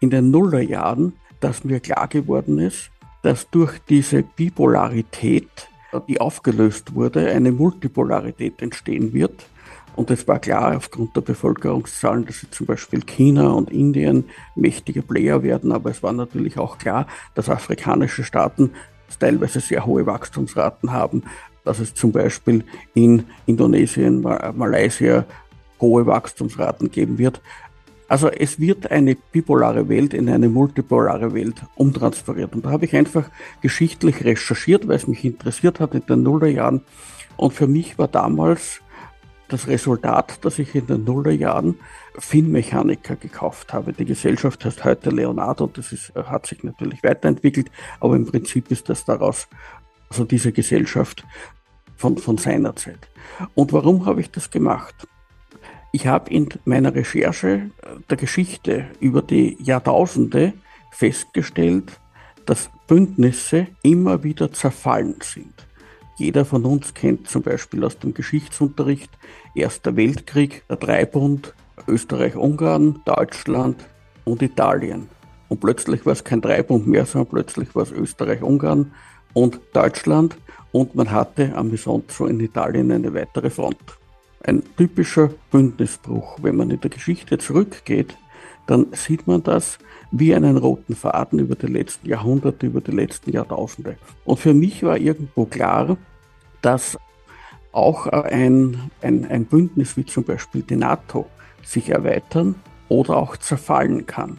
in 0.00 0.10
den 0.10 0.30
Nullerjahren, 0.30 1.14
dass 1.40 1.64
mir 1.64 1.80
klar 1.80 2.08
geworden 2.08 2.58
ist, 2.58 2.90
dass 3.22 3.50
durch 3.50 3.78
diese 3.88 4.22
Bipolarität, 4.22 5.68
die 6.08 6.20
aufgelöst 6.20 6.94
wurde, 6.94 7.30
eine 7.30 7.52
Multipolarität 7.52 8.60
entstehen 8.62 9.12
wird. 9.12 9.46
Und 9.96 10.10
es 10.10 10.28
war 10.28 10.38
klar 10.38 10.76
aufgrund 10.76 11.16
der 11.16 11.22
Bevölkerungszahlen, 11.22 12.24
dass 12.24 12.46
zum 12.50 12.66
Beispiel 12.66 13.02
China 13.02 13.48
und 13.48 13.70
Indien 13.70 14.24
mächtige 14.54 15.02
Player 15.02 15.42
werden. 15.42 15.72
Aber 15.72 15.90
es 15.90 16.02
war 16.04 16.12
natürlich 16.12 16.56
auch 16.56 16.78
klar, 16.78 17.08
dass 17.34 17.48
afrikanische 17.48 18.22
Staaten 18.22 18.70
teilweise 19.18 19.58
sehr 19.58 19.86
hohe 19.86 20.06
Wachstumsraten 20.06 20.92
haben, 20.92 21.24
dass 21.68 21.80
es 21.80 21.94
zum 21.94 22.12
Beispiel 22.12 22.64
in 22.94 23.24
Indonesien, 23.44 24.22
Malaysia 24.22 25.26
hohe 25.80 26.06
Wachstumsraten 26.06 26.90
geben 26.90 27.18
wird. 27.18 27.42
Also 28.08 28.28
es 28.28 28.58
wird 28.58 28.90
eine 28.90 29.16
bipolare 29.16 29.90
Welt 29.90 30.14
in 30.14 30.30
eine 30.30 30.48
multipolare 30.48 31.34
Welt 31.34 31.56
umtransferiert. 31.74 32.54
Und 32.54 32.64
da 32.64 32.70
habe 32.70 32.86
ich 32.86 32.96
einfach 32.96 33.28
geschichtlich 33.60 34.24
recherchiert, 34.24 34.88
weil 34.88 34.96
es 34.96 35.06
mich 35.06 35.26
interessiert 35.26 35.78
hat 35.78 35.94
in 35.94 36.06
den 36.06 36.22
Nullerjahren. 36.22 36.80
Und 37.36 37.52
für 37.52 37.66
mich 37.66 37.98
war 37.98 38.08
damals 38.08 38.80
das 39.48 39.68
Resultat, 39.68 40.42
dass 40.46 40.58
ich 40.58 40.74
in 40.74 40.86
den 40.86 41.04
Nullerjahren 41.04 41.78
Finnmechaniker 42.18 43.16
gekauft 43.16 43.74
habe. 43.74 43.92
Die 43.92 44.06
Gesellschaft 44.06 44.64
heißt 44.64 44.84
heute 44.84 45.10
Leonardo, 45.10 45.66
das 45.66 45.92
ist, 45.92 46.14
hat 46.14 46.46
sich 46.46 46.64
natürlich 46.64 47.02
weiterentwickelt, 47.02 47.70
aber 48.00 48.16
im 48.16 48.24
Prinzip 48.24 48.70
ist 48.70 48.88
das 48.88 49.04
daraus, 49.04 49.48
also 50.08 50.24
diese 50.24 50.52
Gesellschaft 50.52 51.24
von, 51.98 52.16
von 52.16 52.38
seiner 52.38 52.74
Zeit. 52.76 53.10
Und 53.54 53.72
warum 53.74 54.06
habe 54.06 54.22
ich 54.22 54.30
das 54.30 54.50
gemacht? 54.50 55.06
Ich 55.92 56.06
habe 56.06 56.30
in 56.30 56.48
meiner 56.64 56.94
Recherche 56.94 57.70
der 58.08 58.16
Geschichte 58.16 58.86
über 59.00 59.20
die 59.20 59.56
Jahrtausende 59.60 60.54
festgestellt, 60.92 62.00
dass 62.46 62.70
Bündnisse 62.86 63.66
immer 63.82 64.22
wieder 64.22 64.52
zerfallen 64.52 65.16
sind. 65.22 65.66
Jeder 66.16 66.44
von 66.44 66.64
uns 66.64 66.94
kennt 66.94 67.28
zum 67.28 67.42
Beispiel 67.42 67.84
aus 67.84 67.98
dem 67.98 68.14
Geschichtsunterricht 68.14 69.10
Erster 69.54 69.96
Weltkrieg, 69.96 70.62
der 70.68 70.76
Dreibund, 70.76 71.54
Österreich-Ungarn, 71.86 73.00
Deutschland 73.04 73.84
und 74.24 74.42
Italien. 74.42 75.08
Und 75.48 75.60
plötzlich 75.60 76.04
war 76.06 76.12
es 76.12 76.24
kein 76.24 76.40
Dreibund 76.40 76.86
mehr, 76.86 77.06
sondern 77.06 77.30
plötzlich 77.30 77.74
war 77.74 77.82
es 77.82 77.92
Österreich-Ungarn 77.92 78.92
und 79.32 79.60
Deutschland 79.72 80.36
und 80.72 80.94
man 80.94 81.10
hatte 81.10 81.54
am 81.54 81.70
Misonzo 81.70 82.26
in 82.26 82.40
Italien 82.40 82.92
eine 82.92 83.12
weitere 83.14 83.50
Front. 83.50 83.78
Ein 84.44 84.62
typischer 84.76 85.30
Bündnisbruch. 85.50 86.38
Wenn 86.42 86.56
man 86.56 86.70
in 86.70 86.80
der 86.80 86.90
Geschichte 86.90 87.38
zurückgeht, 87.38 88.16
dann 88.66 88.86
sieht 88.92 89.26
man 89.26 89.42
das 89.42 89.78
wie 90.10 90.34
einen 90.34 90.56
roten 90.56 90.94
Faden 90.94 91.38
über 91.38 91.54
die 91.54 91.66
letzten 91.66 92.08
Jahrhunderte, 92.08 92.66
über 92.66 92.80
die 92.80 92.92
letzten 92.92 93.32
Jahrtausende. 93.32 93.96
Und 94.24 94.38
für 94.38 94.54
mich 94.54 94.82
war 94.82 94.96
irgendwo 94.96 95.46
klar, 95.46 95.96
dass 96.62 96.98
auch 97.72 98.06
ein, 98.06 98.90
ein, 99.02 99.26
ein 99.26 99.44
Bündnis 99.44 99.96
wie 99.96 100.04
zum 100.04 100.24
Beispiel 100.24 100.62
die 100.62 100.76
NATO 100.76 101.26
sich 101.62 101.90
erweitern 101.90 102.54
oder 102.88 103.16
auch 103.16 103.36
zerfallen 103.36 104.06
kann. 104.06 104.38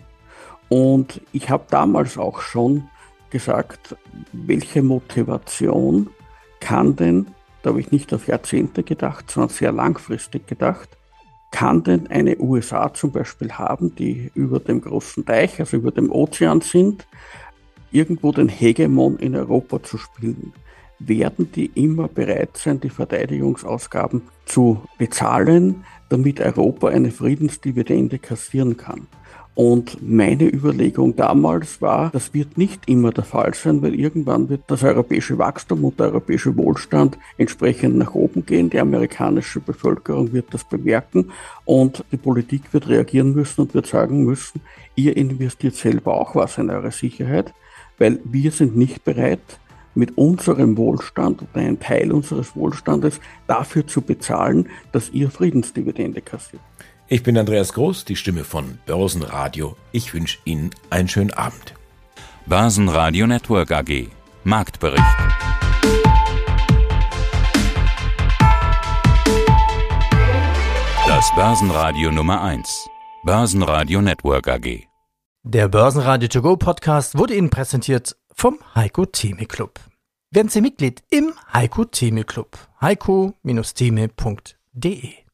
Und 0.70 1.22
ich 1.32 1.50
habe 1.50 1.66
damals 1.70 2.18
auch 2.18 2.42
schon 2.42 2.88
gesagt, 3.30 3.96
welche 4.32 4.82
Motivation 4.82 6.10
kann 6.60 6.96
denn, 6.96 7.28
da 7.62 7.72
habe 7.72 7.80
ich 7.80 7.92
nicht 7.92 8.14
auf 8.14 8.28
Jahrzehnte 8.28 8.84
gedacht, 8.84 9.30
sondern 9.30 9.50
sehr 9.50 9.72
langfristig 9.72 10.48
gedacht, 10.48 10.90
kann 11.52 11.84
denn 11.84 12.08
eine 12.08 12.38
USA 12.40 12.94
zum 12.94 13.12
Beispiel 13.12 13.52
haben, 13.54 13.96
die 13.96 14.32
über 14.36 14.60
dem 14.60 14.82
großen 14.82 15.26
Teich, 15.26 15.60
also 15.60 15.78
über 15.78 15.92
dem 15.92 16.12
Ozean 16.12 16.62
sind, 16.62 17.08
irgendwo 17.92 18.32
den 18.32 18.50
Hegemon 18.50 19.18
in 19.18 19.36
Europa 19.36 19.82
zu 19.82 19.98
spielen? 19.98 20.54
Werden 21.00 21.52
die 21.52 21.68
immer 21.76 22.08
bereit 22.08 22.58
sein, 22.58 22.80
die 22.82 22.90
Verteidigungsausgaben 22.90 24.22
zu 24.46 24.84
bezahlen, 24.98 25.86
damit 26.10 26.42
Europa 26.42 26.90
eine 26.90 27.10
Friedensdividende 27.10 28.20
kassieren 28.20 28.78
kann? 28.78 29.08
Und 29.60 29.98
meine 30.02 30.46
Überlegung 30.46 31.18
damals 31.18 31.82
war, 31.82 32.12
das 32.12 32.34
wird 32.34 32.58
nicht 32.58 32.88
immer 32.88 33.12
der 33.12 33.26
Fall 33.26 33.54
sein, 33.54 33.82
weil 33.82 33.94
irgendwann 33.94 34.48
wird 34.48 34.62
das 34.68 34.86
europäische 34.86 35.38
Wachstum 35.38 35.84
und 35.84 36.00
der 36.00 36.06
europäische 36.06 36.56
Wohlstand 36.56 37.18
entsprechend 37.38 37.98
nach 37.98 38.16
oben 38.16 38.46
gehen. 38.46 38.70
Die 38.70 38.80
amerikanische 38.80 39.60
Bevölkerung 39.60 40.32
wird 40.32 40.54
das 40.54 40.64
bemerken 40.64 41.34
und 41.66 42.06
die 42.14 42.16
Politik 42.16 42.72
wird 42.72 42.88
reagieren 42.88 43.34
müssen 43.36 43.60
und 43.60 43.74
wird 43.74 43.88
sagen 43.88 44.24
müssen, 44.24 44.62
ihr 44.96 45.18
investiert 45.18 45.76
selber 45.76 46.14
auch 46.14 46.36
was 46.36 46.58
in 46.58 46.70
eure 46.70 46.92
Sicherheit, 46.92 47.54
weil 47.98 48.22
wir 48.24 48.52
sind 48.52 48.78
nicht 48.78 49.04
bereit, 49.04 49.60
mit 49.94 50.18
unserem 50.18 50.78
Wohlstand 50.78 51.42
oder 51.42 51.60
einen 51.60 51.82
Teil 51.82 52.14
unseres 52.14 52.56
Wohlstandes 52.56 53.20
dafür 53.48 53.86
zu 53.86 54.00
bezahlen, 54.04 54.70
dass 54.94 55.10
ihr 55.10 55.30
Friedensdividende 55.30 56.22
kassiert. 56.22 56.62
Ich 57.12 57.24
bin 57.24 57.36
Andreas 57.40 57.74
Groß, 57.74 58.06
die 58.06 58.16
Stimme 58.16 58.44
von 58.44 58.78
Börsenradio. 58.86 59.76
Ich 59.92 60.14
wünsche 60.14 60.38
Ihnen 60.46 60.70
einen 60.92 61.08
schönen 61.08 61.34
Abend. 61.34 61.74
Börsenradio 62.46 63.26
Network 63.26 63.72
AG. 63.72 64.10
Marktbericht. 64.44 65.04
Das 71.08 71.34
Börsenradio 71.36 72.12
Nummer 72.12 72.44
1. 72.44 72.88
Börsenradio 73.24 74.04
Network 74.04 74.48
AG. 74.48 74.84
Der 75.42 75.68
Börsenradio 75.68 76.28
To 76.28 76.44
Go 76.44 76.58
Podcast 76.58 77.18
wurde 77.18 77.34
Ihnen 77.34 77.50
präsentiert 77.50 78.18
vom 78.36 78.60
Heiko 78.76 79.08
Theme 79.08 79.48
Club. 79.48 79.80
Werden 80.30 80.50
Sie 80.50 80.62
Mitglied 80.62 81.02
im 81.10 81.34
Heiko 81.52 81.86
Theme 81.86 82.24
Club. 82.24 82.56
heiko-theme.de 82.82 85.29